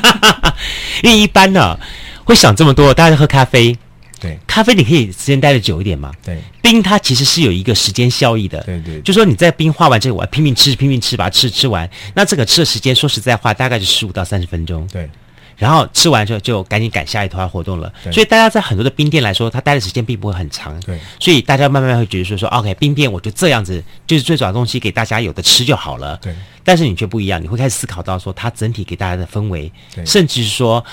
[1.02, 1.80] 因为一般呢、啊、
[2.24, 3.76] 会想这么多，大家喝咖啡。
[4.20, 6.12] 对，咖啡你可以时间待得久一点嘛？
[6.24, 8.60] 对，冰它其实是有一个时间效益的。
[8.64, 11.88] 对，对对，就说你在冰化完之后，我拼命吃，拼命吃，把它吃吃完。
[12.14, 14.86] 那这个吃的时间，说实在话，大概是十五到三十分钟。
[14.88, 15.08] 对，
[15.56, 17.92] 然后吃完之后就赶紧赶下一团活动了。
[18.12, 20.78] 所以大家在很多的冰店来说，它待的时间并不会很长。
[20.80, 26.16] 对，所以大家慢慢会觉得说说，OK，冰店我就这样子，就是最主要的东西给大家有的吃就好了。
[26.22, 30.84] 对，但是你却不一样，你会开始思考到说，它整体给大家的氛围，对甚至是说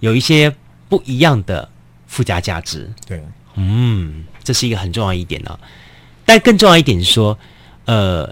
[0.00, 0.52] 有一些
[0.88, 1.68] 不一样的
[2.12, 2.92] 附加价值。
[3.08, 3.18] 对。
[3.54, 5.58] 嗯，这是一个很重要一点呢、哦。
[6.24, 7.38] 但更重要一点是说，
[7.86, 8.30] 呃，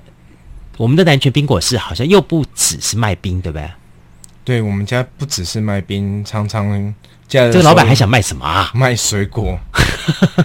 [0.76, 3.70] 我们的南泉冰果室好像又不只是卖冰，对不对？
[4.44, 6.94] 对，我们家不只是卖冰，常常
[7.28, 8.70] 这个老板还想卖什么啊？
[8.76, 9.58] 卖水果。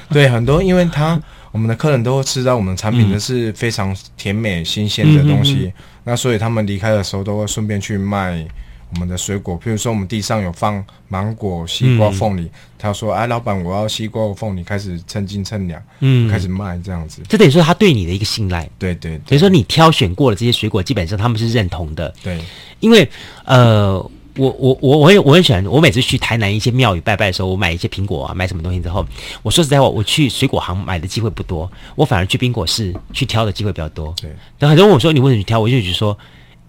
[0.09, 1.17] 对，很多，因为他
[1.51, 8.45] 我们的客人都会吃到我们产品的是非常甜美新鲜的东西，那所以他们离开的时候都会顺便去卖。
[8.93, 22.39] 我们的水果，譬如说我们地上有放芒果、西瓜、凤梨，嗯、他说：“哎，老板，我要西瓜、凤梨，开始称斤称两，嗯，开始卖这样子。”这等于说他对你的一个信赖，对对，对，等于说你挑选过的这些水果，基本上他们是认同的，对。
[22.79, 23.09] 因为
[23.43, 23.97] 呃，
[24.37, 29.05] 我我我我也我很喜欢，我每次去台南一些庙宇拜拜的时候，我买一些苹果啊，买什么东西之后，
[29.41, 34.13] 我说实在话，我去水果行买的机会不多，我反而去冰果室去挑的机会比较多。
[34.21, 34.29] 对。
[34.59, 36.17] 那很多人问我说：“你为什么去挑？”我就觉得说，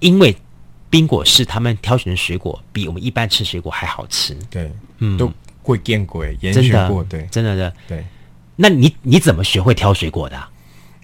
[0.01, 0.35] 因为。
[0.89, 4.37] 冰果是他们挑选的水果，比我们一般吃水果还好吃。
[4.51, 8.05] 对，嗯，都会见过，严选过，对，真的的，对。
[8.57, 10.49] 那你你怎么学会挑水果的啊？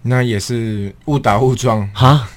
[0.03, 2.29] 那也是误打误撞哈，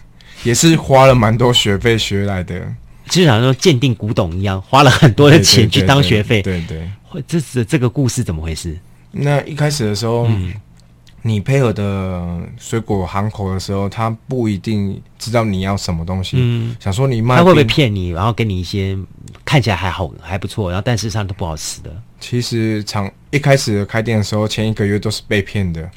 [0.43, 2.61] 也是花了蛮多学费学来的，
[3.09, 6.41] 就像说鉴定古董一样，花了很多的钱去当学费。
[6.41, 6.89] 对对，
[7.27, 8.77] 这是这个故事怎么回事？
[9.11, 10.25] 那一开始的时候。
[10.27, 10.53] 嗯
[11.27, 16.37] 你配合的水果行口的时候，他不一定知道你要什么东西。
[16.39, 18.95] 嗯，想说你卖，他会不会骗你，然后给你一些
[19.43, 21.91] 看起来还好还不错，然后但事实上都不好吃的。
[22.19, 25.89] 其实，厂一开始开店的时候，前一个月都是被骗的。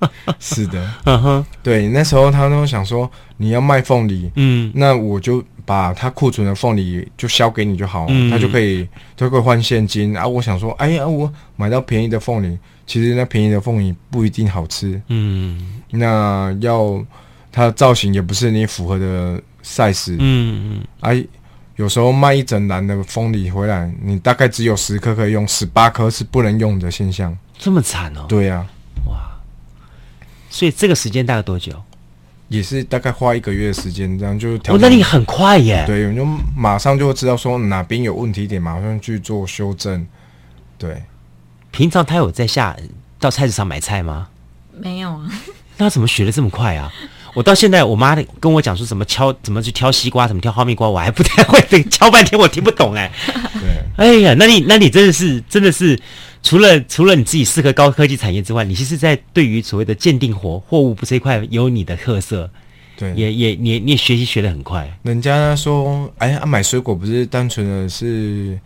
[0.40, 8.84] 是的，嗯哼，对，那时候他都想说你要卖凤梨，嗯，那我就把他库存的凤梨就销给你就好，嗯，他就可以
[9.16, 10.26] 就可以换现金啊。
[10.26, 12.58] 我想说，哎呀，我买到便宜的凤梨。
[12.88, 17.04] 其实那便宜的凤梨不一定好吃，嗯，那要
[17.52, 21.22] 它的造型也不是你符合的 size，嗯嗯，哎，
[21.76, 28.24] 有时候卖一整篮的凤梨回来，你大概只有十颗可以用，十八颗是不能用的现象，这么惨哦？
[28.26, 28.66] 对呀，
[29.06, 29.38] 哇，
[30.48, 31.74] 所以这个时间大概多久？
[32.48, 34.74] 也是大概花一个月的时间，这样就调。
[34.74, 35.84] 哦，那你很快耶？
[35.86, 36.24] 对，你就
[36.56, 40.06] 马上就会知道说哪边有问题点，马上去做修正，
[40.78, 41.02] 对。
[41.78, 42.76] 平常他有在下
[43.20, 44.26] 到菜市场买菜吗？
[44.80, 45.30] 没有啊。
[45.76, 46.92] 那怎么学的这么快啊？
[47.34, 51.60] 我到现在，我妈跟我讲说怎么敲，怎么去挑西瓜，怎么挑哈密瓜，我还不太会。
[51.84, 53.08] 敲半天我听不懂哎。
[53.96, 54.04] 对。
[54.04, 55.96] 哎呀，那你那你真的是真的是，
[56.42, 62.50] 除了除了你自己适合高科技产业之外，你其实，在对于所谓的鉴定活货物这一块有你的特色。
[62.96, 63.14] 对。
[63.14, 64.98] 也也你你也学习学的很快。
[65.04, 68.58] 人家说，哎呀，买水果不是单纯的是。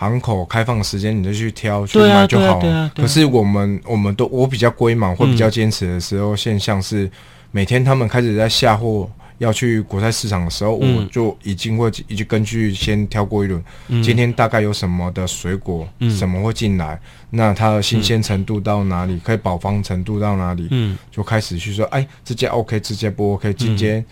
[0.00, 2.90] 行口开放时间，你就去挑去买就好了。
[2.96, 7.10] 可是我们我们都我比较龟毛，会比较坚持的时候，现象是
[7.50, 24.02] 每天他们开始在下货要去国泰市场的时候，嗯、我就已经会已经根据先挑过一轮，嗯、今天大概有什么的水果，嗯、什么会进来，那它的新鲜程度到哪里，嗯、可以保方程度到哪里，嗯，就开始去说，哎，这件 OK，这件不 OK，今天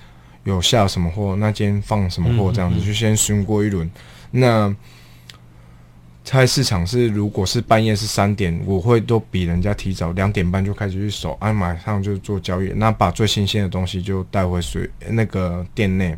[0.44, 3.90] 有下什么货，那今天放什么货，这样子、嗯、就先询过一轮，
[4.32, 4.76] 那。
[6.28, 16.14] 菜市场是，如果是半夜是三点，我会都比人家提早两点半就开始去守，啊，马上就做交易，那把最新鲜的东西就带回水那个店内。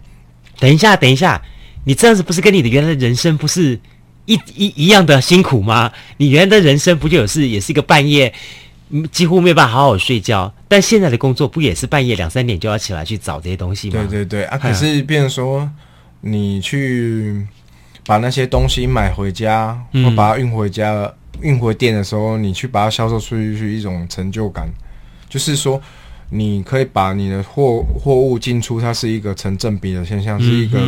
[0.59, 1.41] 等一下，等一下，
[1.85, 3.79] 你这样子不是跟你的原来的人生不是
[4.27, 5.93] 一一一样的辛苦吗？
[6.17, 8.35] 你原来的人生不就有是也是一个半夜
[9.13, 14.05] 几乎没有办法好好睡觉，但现在的工作不也是半夜两三点就要起来去找这些东西吗？
[14.09, 15.71] 对对对，啊，可是变成说
[16.23, 17.47] 你去。
[18.11, 21.09] 把那些东西买回家，或把它运回家，
[21.43, 24.69] 运、嗯、回店的时候，你去把它销售出去，是一种成就感。
[25.29, 25.81] 就是说，
[26.29, 30.81] 你可以把你的货货物进出，它是一个成正比的现象，嗯、是一个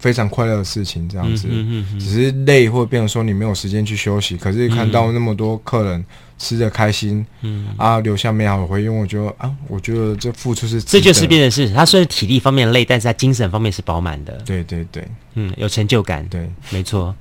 [0.00, 1.08] 非常快乐的事情。
[1.08, 4.36] 这样子，嗯、只是累会变成说你没有时间去休息。
[4.36, 6.04] 可是看到那么多客人
[6.38, 14.34] 吃的开心，嗯啊，留下美好的回忆，我觉得啊，我觉得这付出是这就是变成是，他虽然体力方面累，但是他精神方面是饱满的。
[14.44, 15.06] 对对对。
[15.34, 17.14] 嗯，有成就感，对，没错，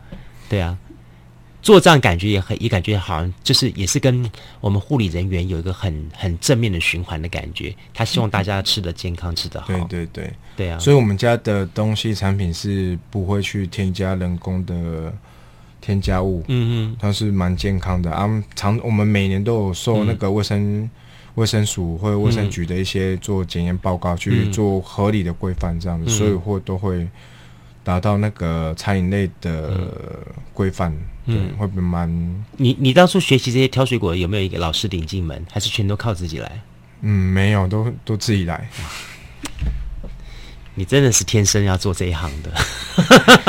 [0.47, 0.77] 对啊，
[1.61, 4.29] 做这样感觉也很，也感觉好像就是也是跟
[4.61, 7.75] 我们护理人员有一个很很正面的循环的感觉。
[7.93, 10.77] 他希望大家吃的健康，嗯、吃的好，对对对，对啊。
[10.79, 15.13] 所以我们家的东西产品是不会去添加人工的
[15.85, 18.27] 添加物，嗯嗯，它是蛮健康的啊。
[18.55, 20.89] 常我们每年都有受那个卫生
[21.35, 27.07] 卫、嗯、生署或者卫生局的一些做检验报告，嗯、去做合理的规范，这样子，嗯、所以会都会。
[27.85, 29.79] 达到那个餐饮类的
[30.55, 30.91] 规范，
[31.25, 32.09] 嗯、对，会不会蛮？
[32.57, 36.61] 你你当初学习这些挑水果，有没有一个老师领进门，还是全都靠自己来？
[37.01, 38.67] 嗯，没有，都都自己来。
[40.73, 42.51] 你真的是天生要做这一行的。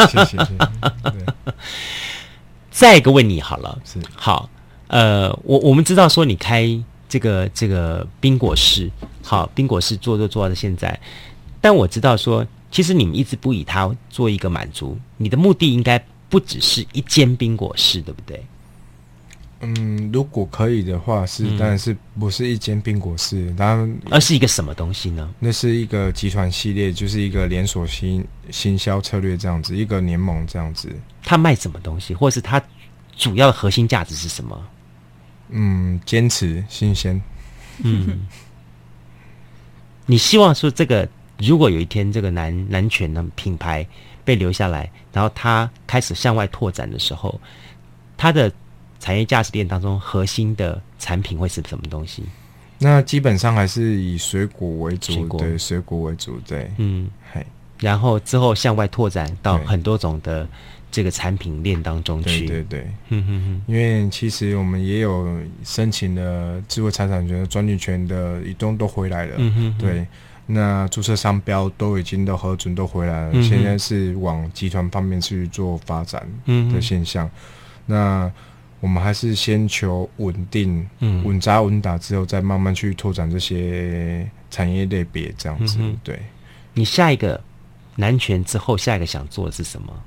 [0.06, 0.54] 谢谢谢谢。
[1.02, 1.54] 对。
[2.76, 4.50] 再一个问你好了，是好，
[4.88, 8.90] 呃，我我们知道说你开这个这个冰果室，
[9.24, 11.00] 好，冰果室做做做到现在，
[11.58, 12.46] 但我知道说。
[12.70, 18.44] 其实你们一直不以它做一个满足，你的目的应该不只是一间冰果室，对不对？
[19.60, 25.34] 嗯，如果可以的话是，嗯、但是不是一间冰果室，当然而是一个什么东西呢？
[25.38, 30.94] 那是一个集团系列，就是一个连锁行行销策略这样子，一个联盟这样子。
[31.22, 32.62] 他卖什么东西，或是他
[33.16, 34.66] 主要的核心价值是什么？
[35.48, 37.20] 嗯，坚持新鲜。
[37.78, 38.26] 嗯，
[40.04, 41.08] 你希望说这个。
[41.38, 43.86] 如果有一天这个男男权的品牌
[44.24, 47.38] 被留下来，然后他开始向外拓展的时候，
[48.16, 48.50] 他的
[49.06, 52.24] 产业价值链当中核心的产品会是什么东西？
[52.80, 57.46] 那基本上还是以水果为主，水对，水果为主，对，嗯，嘿。
[57.78, 60.44] 然后之后向外拓展到很多种的
[60.90, 70.04] 这个产品链当中去，对对对，嗯嗯嗯，因为其实我们也有申请的智慧财产权的专利权的移动都回来了，嗯哼，对。
[70.46, 76.26] 那注册商标都已经都核准都回来了，嗯、现在是往集团方面去做发展
[76.72, 77.24] 的现象。
[77.26, 77.30] 嗯、
[77.86, 78.32] 那
[78.80, 80.88] 我们还是先求稳定、
[81.24, 85.78] 稳扎稳打，之后再慢慢去拓展这些产业类别，这样子。
[85.80, 86.20] 嗯、对，
[86.74, 87.42] 你下一个
[87.96, 90.02] 南泉之后，下一个想做的是什么？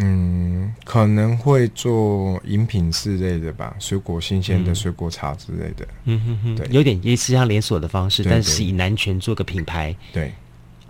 [0.00, 5.88] 嗯，可能会做饮品之类的吧，水果新鲜的水果茶之类的。
[6.04, 9.96] 嗯哼哼，对，有点也是像连锁的方式，但是以南泉做个品牌。
[10.12, 10.32] 对，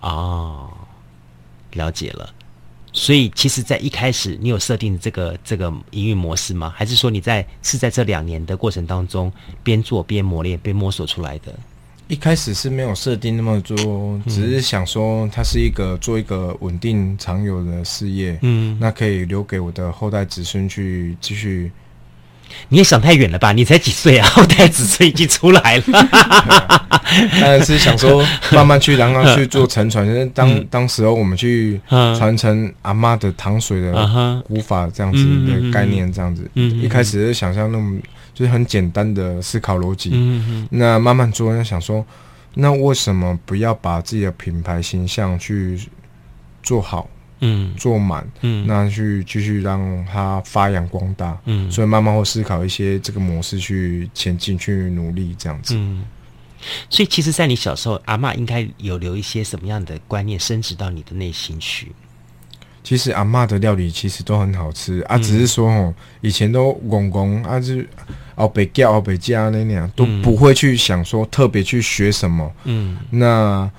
[0.01, 0.69] 哦，
[1.73, 2.35] 了解了。
[2.99, 6.75] 所以其实，在一开始你有设定这个这个营运模式吗？
[6.77, 9.33] 还是说你在是在这两年的过程当中
[9.63, 11.57] 边做边磨练边摸索出来的？
[12.09, 21.71] 一开始是没有设定那么多，只是想说它是一个做一个稳定长有的事业，嗯，那可以留给我的后代子孙去继续。
[22.69, 23.53] 你也想太远了吧？
[23.53, 24.29] 你才几岁啊？
[24.29, 25.85] 后代子孙已经出来了。
[27.41, 30.05] 当然是想说慢慢去，然后去做沉船。
[30.09, 36.51] 就是当、嗯、当时候我们去传承阿妈的糖水的古法这样子的概念，这样子。
[36.55, 37.99] 嗯，一开始是想象那么。
[38.35, 42.07] 就是很简单的思考逻辑，嗯、哼那慢慢做，想说，
[42.55, 45.77] 那为什么不要把自己的品牌形象去
[46.63, 47.09] 做好，
[47.41, 55.75] 嗯，做满，嗯，那去继续让它发扬光大，嗯，所以慢慢会思考一些这个模式去前进，去努力这样子。
[55.77, 56.05] 嗯，
[56.91, 61.93] 所以其实，在你小时候，阿嬷应该有留一些什么样的观念，升值到你的内心去。
[62.83, 67.75] 其实阿嬷的料理其实都很好吃啊，只是说哦，以前都公公啊，就
[68.37, 72.51] 熬北叫熬北家那样，都不会去想说特别去学什么。
[72.65, 73.71] 嗯，那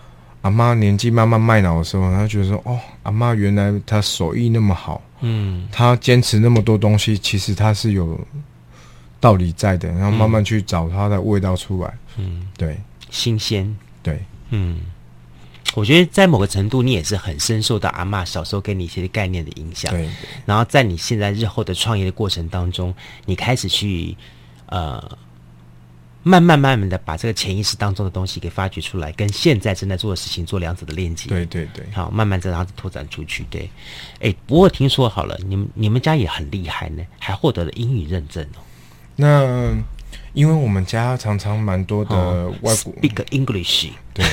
[0.41, 8.19] 阿妈年纪慢慢卖老的时候，他觉得说：“哦，阿妈原来她手艺那么好，嗯，她坚持那么多东西，其实她是有
[9.19, 12.79] 道理在的。”然后慢慢去找它的味道出来，嗯，对，
[13.09, 14.79] 新鲜，对，嗯，
[15.75, 20.11] 我觉得在某个程度，你也是很深受到阿妈小时候给你一些概念的影响，对，对。
[20.45, 24.15] 然后在你现在日后的创业的过程当中，你开始去
[24.67, 25.17] 呃。
[26.29, 31.27] 慢慢慢慢的把这个潜意识当中的东西给发掘出来，跟现在正在做的事情做两者的链接。
[31.27, 33.43] 对对对，好，慢慢再让它拓展出去。
[33.49, 33.67] 对，
[34.21, 38.61] 哎，不过听说好了，你们你们家也很厉害呢，还获得了英语认证哦。
[39.15, 39.75] 那
[40.33, 44.23] 因为我们家常常蛮多的外国、哦、speak English，对，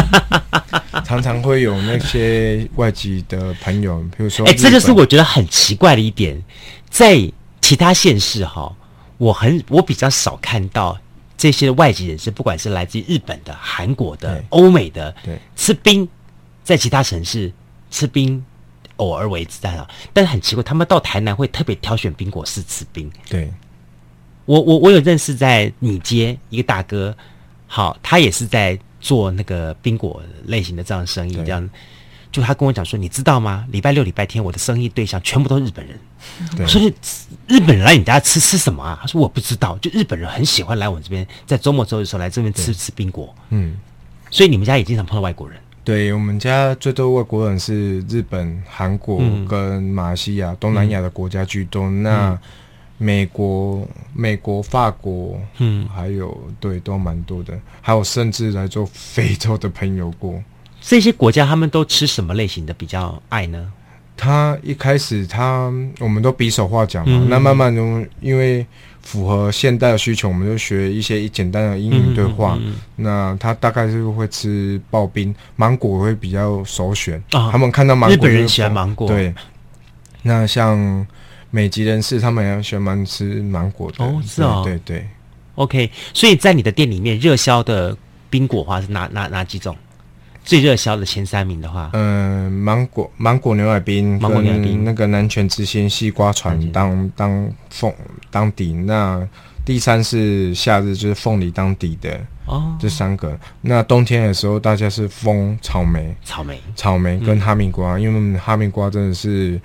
[1.04, 6.42] 常常会有那些外籍的朋友，比如说，哎，这就是我觉得很奇怪的一点，
[6.88, 8.74] 在其他县市哈。
[9.20, 10.98] 我很我比较少看到
[11.40, 16.06] 这些外籍人士，不管是来自于日本的、韩国的、欧美的，对，吃冰，
[16.62, 17.50] 在其他城市
[17.90, 18.44] 吃冰
[18.96, 23.10] 偶尔为之，但但是很奇怪，他们到台南会特别挑选冰果室吃冰。
[23.26, 23.50] 对，
[24.44, 27.16] 我我我有认识在米街一个大哥，
[27.66, 31.70] 好，他也是在做那个冰果类型的这样生意，这样。
[32.32, 33.66] 就他跟我讲说，你知道吗？
[33.72, 35.98] 礼拜六、礼拜天，我的生意对象全部都是日本人。
[36.56, 36.92] 对，所以
[37.48, 38.98] 日本人来你家吃吃什么啊？
[39.00, 43.34] 他说我不知道，就日本人很喜欢来我们这边，在周末周日的时候来这边吃吃冰果。
[43.48, 43.76] 嗯，
[44.30, 45.58] 所以你们家也经常碰到外国人。
[45.82, 49.18] 对，我们家最多外国人是日本、韩国
[49.48, 51.84] 跟马来西亚、嗯、东南亚的国家居多。
[51.84, 52.38] 嗯、那
[52.96, 57.58] 美国、美国、法国，嗯，还有对，都蛮多的。
[57.80, 60.40] 还有甚至来做非洲的朋友过。
[60.80, 63.72] 这些国家他们都吃什么类型的比较爱呢？
[64.16, 68.66] 他一开始他我们都比手画脚嘛，嗯、那慢慢中因为
[69.00, 72.54] 符合现代的需求，我们就学一些简单的英语对话。
[72.60, 77.16] 嗯嗯嗯、那他大概是会吃刨冰，芒果会比较首选。
[77.30, 79.08] 啊、他们看到芒果，日本人喜欢芒果。
[79.08, 79.32] 对，
[80.22, 81.06] 那像
[81.50, 84.04] 美籍人士，他们也喜欢吃芒果的。
[84.04, 85.08] 哦，是哦，对对，对。
[85.54, 87.96] OK，所以在你的店里面热销的
[88.28, 89.74] 冰果花是哪哪哪几种？
[90.44, 97.92] 最热销的前三名的话，嗯、呃，芒果芒果牛奶冰，芒果牛奶冰，那个南泉之星西瓜船当当凤
[98.30, 99.26] 当底，那
[99.64, 103.38] 第三是夏日就是凤梨当底的哦，这三个。
[103.60, 106.60] 那冬天的时候，大家是蜂草莓，草莓。
[106.74, 109.60] 草莓跟哈密瓜，嗯、因为哈密瓜真的是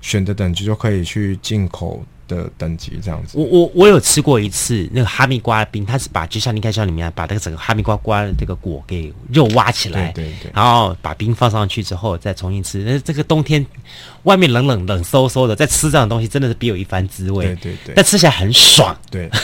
[0.00, 2.04] 选的等级就可以去进口。
[2.28, 12.78] 的等级这样子，我我我有吃过一次那个哈密瓜冰，它是把就像你看像里面把那个整个哈密瓜瓜的这个果给肉挖起来，对对对，然后把冰放上去之后再重新吃。
[12.84, 13.66] 那这个冬天
[14.22, 19.28] 外面冷冷冷飕飕的，在吃这样的东西真的是别有一番滋味，对对对，但吃起来很爽，对，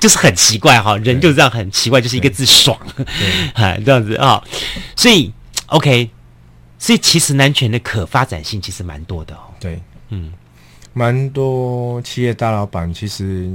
[0.00, 3.04] 就是很奇怪哈，人就是这样很奇怪，就是一个字爽，对，
[3.84, 4.42] 这样子啊，
[4.96, 5.30] 所以
[5.66, 6.10] OK。
[6.78, 9.45] 所以其实南拳的可发展性其实蛮多的哦。
[9.58, 9.80] 对，
[10.10, 10.32] 嗯，
[10.92, 13.50] 蛮多企业大老板其实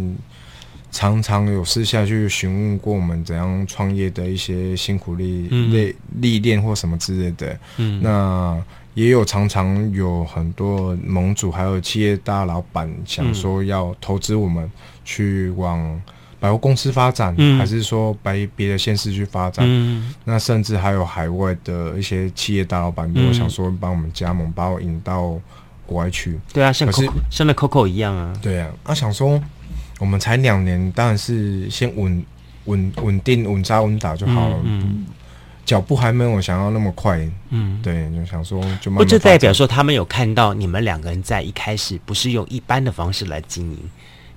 [0.92, 7.60] 常常有私下去询问过我们怎样创业的一些辛苦历历历练或什么之类的。
[7.78, 8.62] 嗯，那
[8.94, 14.70] 也有常常有很多盟主还有企业大老板想说要投资我们
[15.04, 16.02] 去往。
[16.42, 19.64] 百货公司发展，嗯、还是说摆别的县市去发展？
[19.64, 25.40] 嗯、那甚至还有海外的一些企业大老板，如果想说帮我们加盟，把我引到
[25.92, 26.40] 国外去。
[26.54, 28.34] 对啊，像 Coco, 是像那 Coco 一样啊。
[28.42, 29.42] 对啊，他、啊、想说
[30.00, 32.24] 我们才两年，当然是先稳
[32.66, 34.56] 稳稳定稳扎稳打就好了。
[34.64, 35.06] 嗯，
[35.66, 37.20] 脚、嗯、步还没有想要那么快。
[37.50, 38.98] 嗯，对，就想说就慢慢。
[39.00, 43.80] 不就代表说他们有看到你们两个人在一开始不是用一般的方式来经营？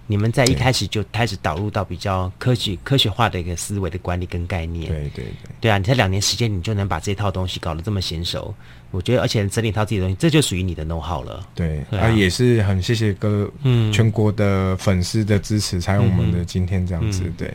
[0.07, 4.87] 你们在一开始就开始导入到比较科学、科学化的一个思维的管理跟概念。
[4.91, 5.79] 对对对，对啊！
[5.79, 8.55] 你在两年时间，你就能把这套东西搞得这么娴熟，
[8.91, 11.47] 我觉得，而且整理一套自己的东西，这就属于你的 know how 了。
[11.55, 17.25] 对，对啊，也是很谢谢各嗯全国的粉丝的支持，才有我们的今天这样子。
[17.39, 17.53] 对，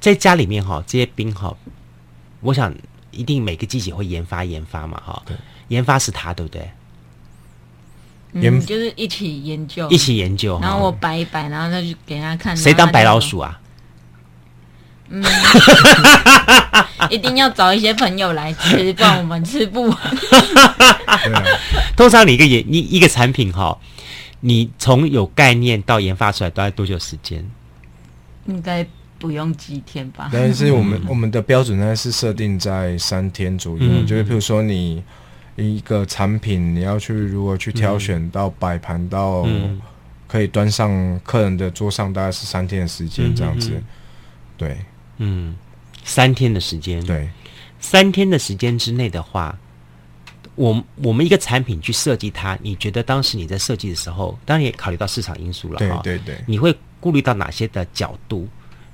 [0.00, 1.54] 在家里面哈，这些冰哈，
[2.40, 2.74] 我想
[3.10, 5.22] 一定每个季节会研发研发嘛哈。
[5.26, 5.36] 对，
[5.68, 6.66] 研发是他，对不对？
[8.32, 12.56] 嗯，就是一起研究，一起研究，然后我摆一摆，然后再去给他看。
[12.56, 13.60] 谁当白老鼠啊？
[15.08, 15.20] 嗯，
[17.10, 19.98] 一定要找一些朋友来吃，不然我们吃不完。
[21.96, 23.76] 通常你一个研一一个产品哈，
[24.38, 27.44] 你从有概念到研发出来，大概多久时间？
[28.46, 28.86] 应该
[29.18, 30.30] 不用几天吧？
[30.32, 35.02] 但是我们我们的标准呢是设定在三天左右，就是譬如说你。
[35.56, 39.46] 一个产品，你要去如何去挑选到摆盘到
[40.26, 43.82] 可以端上客人的桌上，大概是三天的时间这样子。
[44.56, 44.78] 对，
[45.18, 45.56] 嗯，
[46.04, 47.28] 三天的时间，对，
[47.80, 49.58] 三天的时间之内的话，
[50.54, 58.46] 我我们一个产品去设计它，你觉得当时你在设计的时候，当然也考虑到市场因素了，对对对，你会顾虑到哪些的角度，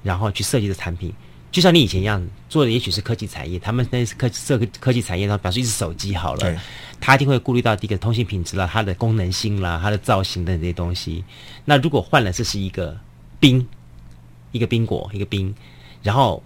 [0.03, 1.13] 然后去设计的产品？
[1.53, 6.61] 就像你以前一样做的，也许是科技产业，他们那是科设科科技产业，然后比如说一只手机好了，
[7.01, 11.25] 他一定会顾虑到第一个通信品质啦，它的功能性啦，它的造型的这些东西。
[11.65, 12.95] 那如果换了，这是一个
[13.41, 13.67] 冰，
[14.53, 15.55] 一个冰果，一个冰，
[16.03, 16.43] 然后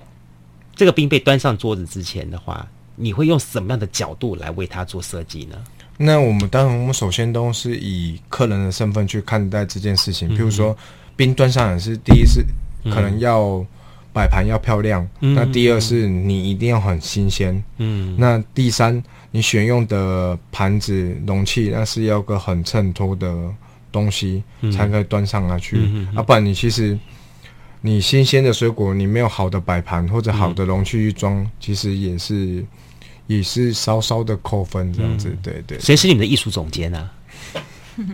[0.77, 5.57] 这个冰被端上桌子之前的话，你会用什么样的角度来为它做设计呢？
[5.97, 10.29] 那我们当然，我们首先都是以客人的身份去看待这件事情。
[10.29, 10.77] 嗯、譬如说，
[11.17, 12.45] 冰端上来是第一是
[12.85, 13.67] 可能要、嗯。
[14.13, 23.35] 摆盘要漂亮，嗯、那第二是你一定要很新鲜，嗯，那第三你选用的盘子容器那是要个很衬托的
[23.93, 26.99] 东西，嗯、才可以端上来去，嗯、啊，不然你其实
[27.81, 32.65] 你新鲜的水果你没有好的摆盘或者好的容器去装，嗯、其实也是
[33.27, 35.79] 也是稍稍的扣分这样子，嗯、对对。
[35.79, 37.11] 谁是你们的艺术总监呢？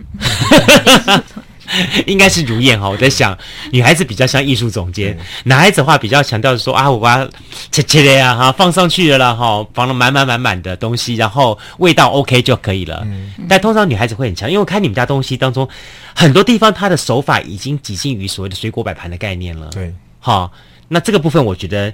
[2.07, 3.37] 应该是如燕哈，我在想，
[3.71, 7.29] 女孩子比较像艺术总监，男孩子的话比较强调说啊，我把它
[7.71, 13.01] 切切的呀哈，放上去了啦哈，放了满满满满的东西，然后味道 OK 就可以了。
[13.05, 15.67] 嗯、但通常女孩子会很强，因为我看你们家东西当中
[16.15, 19.67] 很多地方，它的手法已经几近于所谓的水果摆盘的概念了。
[19.67, 20.51] 对，好，
[20.87, 21.93] 那这个部分我觉得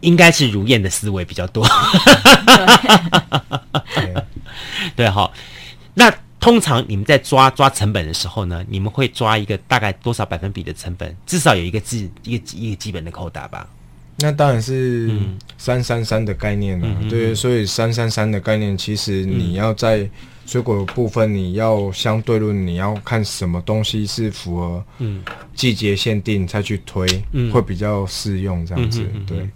[0.00, 1.66] 应该是如燕的思维比较多。
[4.96, 5.32] 对， 好，
[5.94, 6.12] 那。
[6.42, 11.16] 通常你们在抓抓成本的时候呢，你们会抓一个大概多少百分比的成本？
[11.24, 13.66] 至少有一个基一个一个基本的扣打吧。
[14.16, 15.08] 那当然是
[15.56, 16.88] 三三三的概念了。
[17.00, 20.08] 嗯、对，所以三三三的概念，其实你要在
[20.44, 24.84] 水果的部分，你要相对论，你要看什么东西是符合
[25.54, 29.06] 季节限定再去推，嗯、会比较适用这样子。
[29.28, 29.48] 对。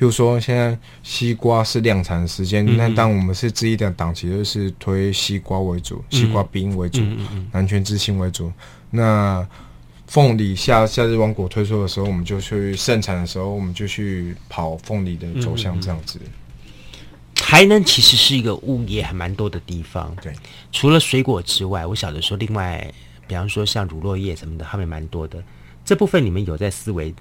[0.00, 7.02] 比如说，现在西瓜是量产的时间，那、嗯、当我们是之一的档期，就是推西瓜为主，嗯、西瓜冰为主，
[7.52, 8.50] 南拳之星为主。
[8.88, 9.46] 那
[10.06, 16.18] 凤梨夏夏日王国推出的时候，我们就去盛产的时候，我们就去跑凤梨的走向这样子。
[17.34, 20.32] 台南其实是一个物业还蛮多的地方，对。
[20.72, 22.90] 除了水果之外，我晓得说，另外，
[23.26, 25.44] 比方说像乳酪业什么的，他们蛮多的。
[25.84, 27.14] 这部分你们有在思维？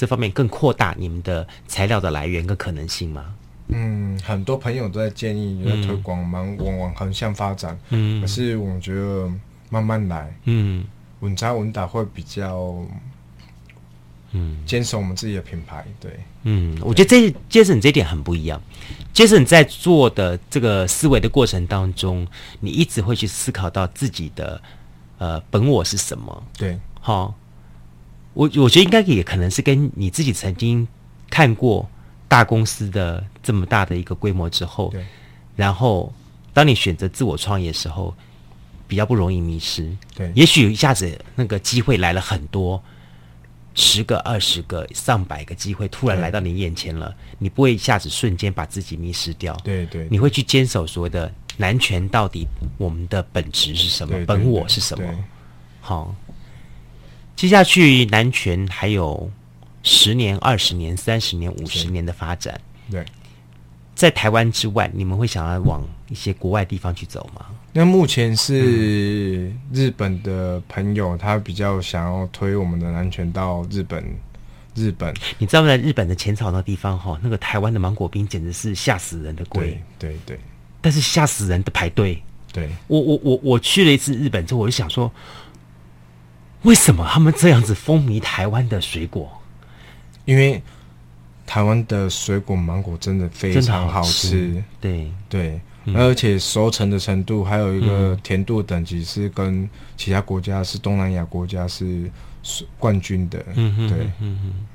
[0.00, 3.34] 这方面更扩大你们的材料的来源跟可能性吗？
[3.68, 7.78] 嗯，很多朋友都在建议，在推广，往往往横向发展。
[7.90, 9.30] 嗯，可是我觉得
[9.68, 10.82] 慢慢来，嗯，
[11.20, 12.74] 稳扎稳打会比较，
[14.30, 15.84] 嗯，坚守我们自己的品牌。
[16.00, 18.58] 对，嗯，我觉得这杰森这一点很不一样。
[19.12, 22.26] 杰森在做的这个思维的过程当中，
[22.60, 24.62] 你一直会去思考到自己的
[25.18, 26.42] 呃本我是什么？
[26.56, 27.34] 对，好。
[28.32, 30.86] 我我觉得应该也可能是跟你自己曾经
[31.28, 31.88] 看过
[32.28, 34.92] 大公司的这么大的一个规模之后，
[35.56, 36.12] 然后
[36.52, 38.14] 当你选择自我创业的时候，
[38.86, 39.90] 比较不容易迷失。
[40.14, 42.82] 对，也许一下子那个机会来了很多，
[43.74, 49.52] 十个、二十个、上百个机会突然来到你眼前了，你不会一下子瞬间把自己迷失掉。
[49.64, 52.46] 对，对对，你会去坚守所谓的男权到底
[52.78, 55.24] 我们的本质是什么，本我是什么？
[55.80, 56.14] 好。
[57.40, 59.30] 接下去，南拳还有
[59.82, 62.60] 十年、二十年、三十年、五十年的发展。
[62.90, 63.02] 对，
[63.94, 67.46] 在台湾之外，你们会想要往一些国外地方去走吗？
[67.72, 74.04] 那目前是日本的朋友，他比较想要推我们的南拳到日本。
[74.74, 79.80] 日本，你知道在日本的浅草那地方哈，那个台湾的芒果冰简直是吓死人的贵。
[79.98, 80.40] 对对对，
[80.82, 82.22] 但是吓死人的排队。
[82.52, 85.10] 对，我我我我去了一次日本之后，我就想说。
[86.62, 89.30] 为什么他们这样子风靡台湾的水果？
[90.24, 90.62] 因为
[91.46, 102.10] 台湾的水果芒果真的非常好吃，对对，嗯、而且熟成的程度还有一个甜度等级是跟其他国家是东南亚国家是
[102.78, 103.44] 冠军的。
[103.54, 104.66] 嗯哼，对，嗯哼。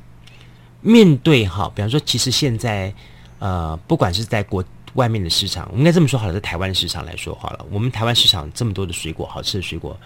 [0.81, 2.93] 面对哈，比方说，其实现在
[3.39, 4.63] 呃，不管是在国
[4.93, 9.97] 外面的市场，我们应该这么说好了，在台湾市场来说好了，我们台湾市场这么多的水果，好吃的水果，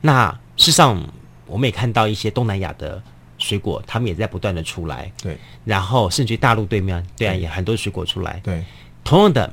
[0.00, 1.02] 那事实上。
[1.46, 3.02] 我们也看到一些东南亚的
[3.36, 5.10] 水果，他们也在不断的出来。
[5.20, 8.38] 对，然后甚至于大陆对面，对啊，也很多水果出来。
[8.44, 8.64] 对，
[9.02, 9.52] 同样的，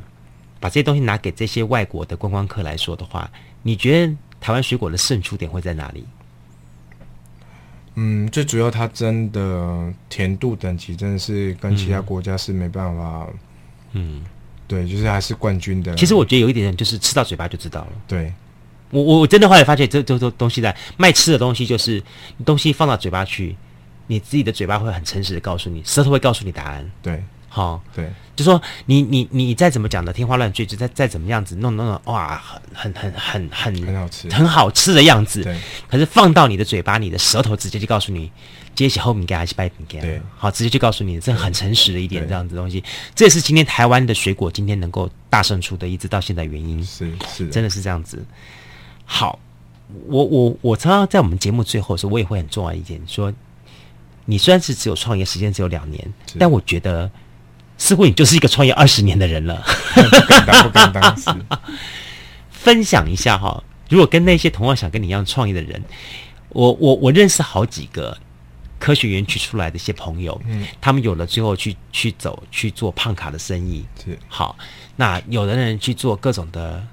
[0.59, 3.27] 把这些东西拿给这些外国的观光客来说的话，
[3.63, 6.05] 你觉得台湾水果的胜出点会在哪里？
[7.95, 13.27] 嗯，最主要它真的甜度等级真的是跟其他国家是没办法。
[13.93, 14.23] 嗯，
[14.67, 15.95] 对，就是还是冠军的。
[15.95, 17.93] 其实我觉得有一点就是吃到嘴巴就知道了。
[18.07, 18.31] 对。
[18.89, 22.01] 我我真的后来发现，这这这东西在卖吃的东西，就是
[22.45, 23.55] 东西放到嘴巴去，
[24.07, 26.89] 你自己的嘴巴会很诚实的告诉你，舌头会告诉你答案。
[27.01, 32.41] 对，好、哦，对，就说你你你再怎么讲的天花乱坠，就再再怎么样子弄弄弄，哇，
[32.73, 35.43] 很很很很很很好吃，很好吃的样子。
[35.43, 35.59] 对，
[35.89, 38.31] 可是放到你的嘴巴，你的舌头直接就告诉你，
[38.73, 40.01] 接起后面给还是掰饼干。
[40.01, 42.81] 对，好，直接就告诉你，这很诚实的一点，这样子东西，
[43.13, 46.81] 这也是今天台湾的水果今天能够大胜出的一直到现在原因。
[46.85, 48.23] 是是，真的是这样子。
[49.07, 49.39] 好，
[50.05, 53.33] 我我我常常在我们节目最后的时候，我也会很重要一点说。
[54.29, 57.09] 你虽然是只有创业时间只有两年，但我觉得
[57.77, 59.63] 似乎你就是一个创业二十年的人了。
[59.95, 61.17] 不敢当，不敢当。
[61.17, 61.33] 是
[62.51, 65.81] 分享一下哈，如果跟那些同样想跟你一样创业的人，
[66.49, 68.17] 我我我认识好几个
[68.77, 74.57] 科学园区出来的一些朋友，嗯，他们有了最后去去走去做胖卡的生意，是好。
[74.97, 76.85] 那有的人去做各种的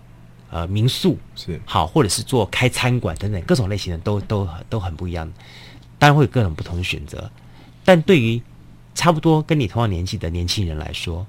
[0.54, 5.28] 呃民宿，是好，或者是做开餐馆等等各种类型的都都都很不一样。
[5.98, 7.28] 当然会有各种不同的选择，
[7.84, 8.40] 但对于
[8.94, 11.26] 差不多跟你同样年纪的年轻人来说，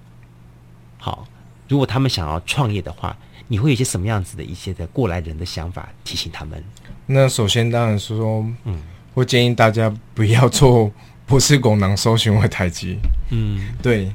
[1.00, 1.28] 好，
[1.68, 3.18] 如果他们想要创业的话，
[3.48, 6.64] 你会有一些什么样子的一些的过来人的想法提醒他们？
[7.08, 8.80] 那首先当然是说，嗯，
[9.16, 10.92] 我建议大家不要做
[11.26, 12.98] 不是功能搜寻为台积，
[13.32, 14.12] 嗯，对，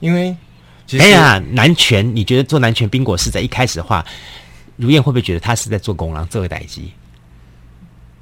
[0.00, 0.34] 因为
[0.98, 4.04] 哎呀，南泉，你觉得做南泉冰果是在一开始的话，
[4.76, 6.92] 如燕会不会觉得他是在做功能这位台积？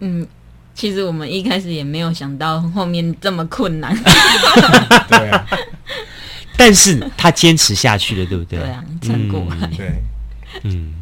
[0.01, 0.27] 嗯。
[0.75, 3.97] 其实我们一开始也没有想到后面这么困难，
[5.09, 5.47] 对啊，
[6.55, 8.59] 但是他坚持下去了，对不对？
[8.59, 9.93] 对啊，成果、嗯、对，
[10.65, 10.95] 嗯。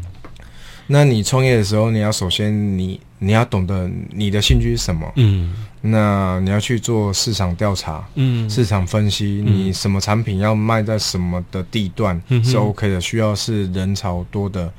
[0.87, 5.53] 那你创业的时候，你要首先你你要懂得你的兴趣是什么，嗯。
[5.87, 14.73] 那你要去做市场调查，嗯，市场分析，你什么产品要卖在什么的地段是 OK 的，需要是人潮多的，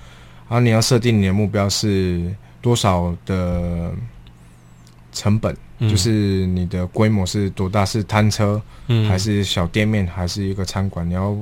[0.48, 3.92] 啊你要设定你的目标是多少的。
[5.18, 7.86] 成本就是你的规模是多大？
[7.86, 8.62] 是摊车，
[9.08, 11.10] 还是小店面，还是一个餐馆？
[11.10, 11.34] 你要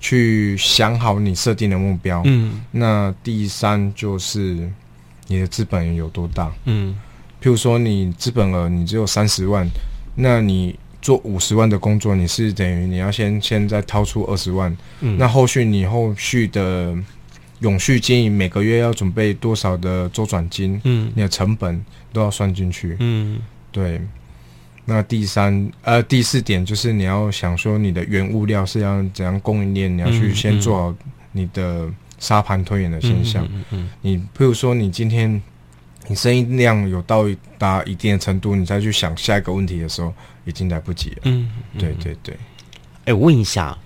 [0.00, 2.20] 去想好你设定的目标。
[2.26, 4.70] 嗯，那第三就是
[5.28, 6.52] 你的资本有多大？
[6.66, 6.94] 嗯，
[7.44, 9.68] 譬如说你资本额你只有三十万，
[10.14, 14.74] 那你做五十万的工作，你是等于你要先先再掏出二十万。
[15.00, 16.96] 嗯，那后续你后续的。
[17.60, 20.78] 永续经营每个月要准备多少的周转金？
[20.84, 21.82] 嗯，你的成本
[22.12, 22.96] 都要算进去。
[22.98, 23.38] 嗯，
[23.70, 24.00] 对。
[24.84, 30.94] 那第三呃第四点就是你要想说你的原物料是要怎样供应链，你要去先做好
[31.32, 31.88] 你的
[32.18, 33.46] 沙盘推演的现象。
[33.46, 33.90] 嗯嗯，嗯。
[34.02, 35.40] 你譬如说你今天
[36.06, 37.24] 你声音量有到
[37.58, 40.12] 达一定的程度，你再去想下一个问题的时候，
[40.44, 41.22] 已经来不及了。
[41.24, 42.36] 嗯，对对对。
[43.06, 43.76] 哎，我问一下，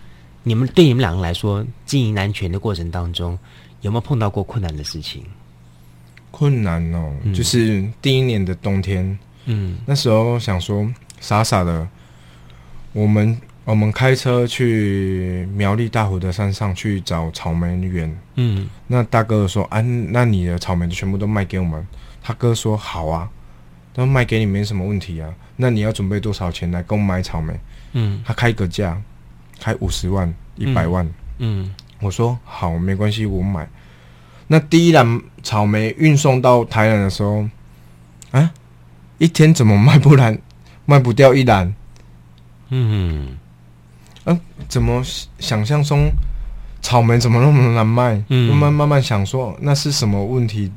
[0.43, 3.39] 你们对你们两个来说，经营男权的过程当中。
[3.81, 5.23] 有没有碰到过困难的事情？
[6.33, 10.85] 困难哦，嗯、就是第一年的冬天，嗯，那时候想说
[11.21, 11.89] 傻傻的，
[12.93, 21.87] 我们我们开车去苗栗大湖的山上去找草莓园，嗯，那大哥说啊，那你的草莓就全部都卖给我们。
[22.29, 23.27] 他哥说好啊，
[23.95, 25.33] 那卖给你没什么问题啊。
[25.57, 27.59] 那你要准备多少钱来跟我买草莓？
[27.93, 29.01] 嗯，他开个价，
[29.59, 31.07] 开五十万、一百万，
[31.39, 31.65] 嗯。
[31.65, 33.67] 嗯我说好，没关系，我买。
[34.47, 37.49] 那第一篮草莓运送到台南的时候，
[38.31, 38.53] 啊，
[39.17, 40.39] 一天怎么卖不完，
[40.85, 41.75] 卖不掉一篮？
[42.69, 43.39] 嗯，
[44.25, 45.03] 啊，怎么
[45.39, 46.11] 想象中
[46.83, 48.23] 草莓怎么那么难卖？
[48.29, 50.71] 嗯，慢慢慢慢想说，那是什么问题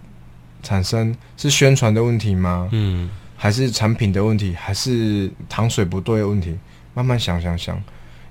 [0.61, 1.15] 产生？
[1.37, 2.69] 是宣传的问题吗？
[2.71, 4.53] 嗯，还是产品的问题？
[4.53, 6.57] 还是糖水不对的问题？
[6.93, 7.81] 慢慢想想想，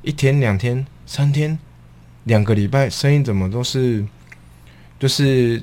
[0.02, 1.58] 一天、两天、三天。
[2.24, 4.04] 两个礼拜生意怎么都是，
[4.98, 5.60] 就是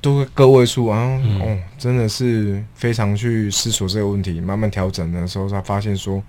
[0.00, 1.20] 都个位数啊！
[1.20, 6.22] 嗯、哦，真的是非常去思索这个问题，慢慢调整的时候，才发现说，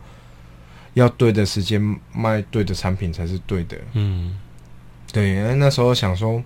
[0.95, 1.79] 要对的时间
[2.11, 3.77] 卖对的产品才是对的。
[3.93, 4.35] 嗯，
[5.13, 5.55] 对。
[5.55, 6.43] 那时候想说，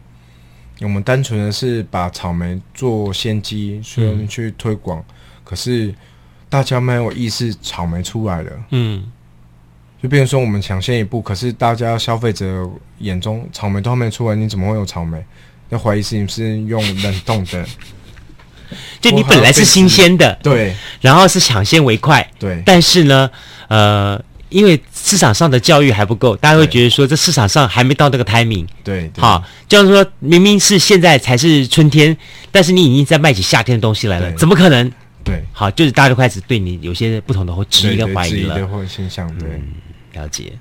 [0.82, 5.14] 我们单纯的是把草莓做先机，去去推广，嗯、
[5.44, 5.94] 可是
[6.50, 8.52] 大家没有意识，草莓出来了。
[8.72, 9.04] 嗯。
[10.04, 12.70] 就变成说我们抢先一步，可是大家消费者
[13.00, 15.24] 眼中草莓都还没出来，你怎么会有草莓？
[15.70, 17.66] 要怀疑是你是用冷冻的，
[19.02, 22.62] 就你本来是新鲜的，对，然后是抢先为快，对。
[22.64, 23.28] 但是呢，
[23.68, 24.22] 呃，
[24.56, 32.16] 因为市场上的教育还不够，大家会觉得说这市场上还没到那个 timing，对，好，就是说明明是现在才是春天，
[32.52, 34.90] 但是你已经在卖起夏天的东西来了，怎么可能？
[35.26, 39.62] 对，好，就是大家都开始对你有些不同的质疑跟怀疑了，或现象，对。
[40.14, 40.54] 了解，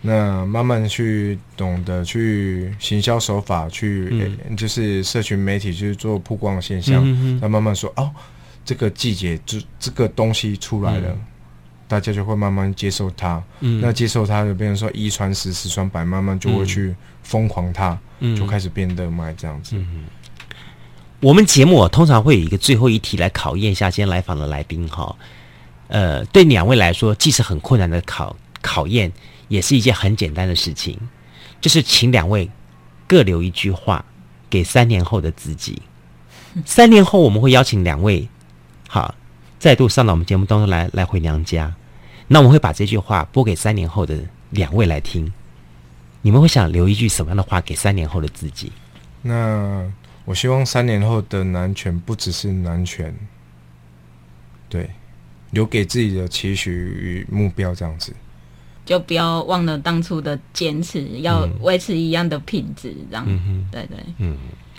[0.00, 7.04] 那慢慢去懂得去行销手法，去、嗯欸、就是社群媒体去做曝光的现象，
[7.38, 8.10] 那、嗯、慢慢说哦，
[8.64, 11.20] 这个季节就这个东西出来了，嗯、
[11.92, 13.42] 大家就会慢慢接受它。
[13.60, 19.76] 嗯，那接受它就变成说一传十，十传百，慢慢就会去疯狂它，嗯、就开始变热卖这样子。
[19.76, 20.06] 嗯，
[21.20, 25.14] 我们节目、啊、通常会有一个最后一题来考验一下今天来访的来宾哈。
[25.88, 29.12] 呃，对两位来说，既是很困难的考考验，
[29.48, 30.98] 也是一件很简单的事情，
[31.60, 32.50] 就是请两位
[33.06, 34.02] 各留一句话
[34.48, 35.82] 给三年后的自己。
[36.64, 38.26] 三年后，我们会邀请两位。
[38.88, 39.14] 好，
[39.58, 41.70] 再度上到我们节目当中来，来回娘家。
[42.32, 44.18] 那我们会把这句话播给三年后的
[44.50, 45.30] 两位来听。
[46.22, 48.72] 你们会想留一句什么样的话给三年后的自己？
[49.20, 49.92] 那
[50.24, 53.14] 我希望三年后的南权不只是南权，
[54.70, 54.88] 对，
[55.50, 58.14] 留给自己的期许与目标这样子。
[58.86, 63.26] 就不要忘了当初的坚持，要维持一样的品质，这样。
[63.70, 64.38] 对对，嗯，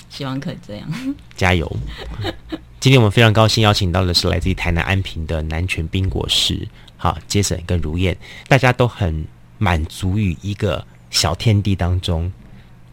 [0.10, 1.16] 希望可以这样。
[1.36, 1.72] 加油。
[2.80, 6.68] 今天我们非常高兴邀请到的是来自于台南安平的南拳冰果室，
[7.04, 8.16] 好，Jason 跟如燕，
[8.48, 9.28] 大家都很
[9.58, 12.32] 满足于一个小天地当中。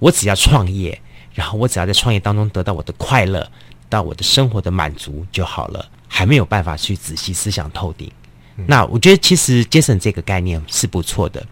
[0.00, 1.00] 我只要创业，
[1.32, 3.48] 然后我只要在创业当中得到我的快乐，
[3.88, 8.10] 到我的生活的满足就好了，还没有办法去仔细思想透顶。
[8.56, 11.46] 嗯、那我觉得其实 Jason 这个概念是不错的。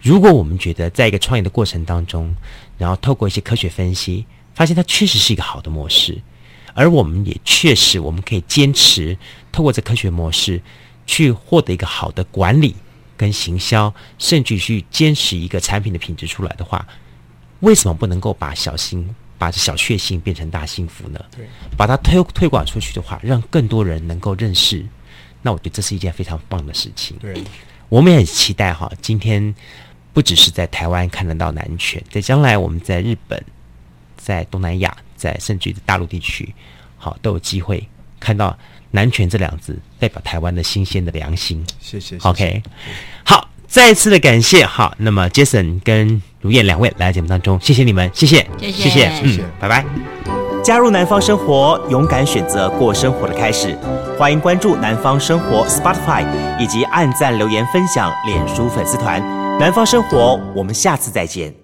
[0.00, 2.34] 如果我们觉得在一个创业的过程当中，
[2.78, 4.24] 然后透过一些科学分析，
[4.54, 6.18] 发现它确实是一个好的模式。
[6.72, 9.18] 而我们也确实，我们可以坚持
[9.52, 10.62] 透过这科学模式，
[11.10, 12.76] 去获得一个好的管理
[13.16, 16.86] 跟行销，甚至去坚持一个产品的品质出来的话，
[17.58, 21.18] 为什么不能够把小心把这小确幸变成大幸福呢？
[21.36, 21.44] 对，
[21.76, 24.86] 把它推推广出去的话，让更多人能够认识，
[25.42, 27.16] 那我觉得这是一件非常棒的事情。
[27.18, 27.42] 对，
[27.88, 29.52] 我们也很期待哈，今天
[30.12, 33.44] 不只是在台湾看得到南拳，在将来我们在日本，
[34.16, 34.96] 在东南亚。
[35.20, 36.54] 在甚至于大陆地区，
[36.96, 37.86] 好都有机会
[38.18, 38.58] 看到
[38.90, 41.64] “南拳”这两字，代表台湾的新鲜的良心。
[41.80, 42.16] 谢谢。
[42.22, 42.62] OK，
[43.24, 44.64] 好，再次的感谢。
[44.66, 49.84] 哈，那么 Jason 跟如燕两位来到节目当中，谢谢你们，谢谢，谢谢，谢谢，嗯，拜拜。
[50.62, 53.76] 加入南方生活，勇敢选择过生活的开始。
[54.18, 56.26] 欢迎关注南方生活 Spotify，
[56.58, 59.20] 以及按赞、留言、分享脸书粉丝团
[59.58, 60.38] “南方生活”。
[60.54, 61.59] 我们下次再见。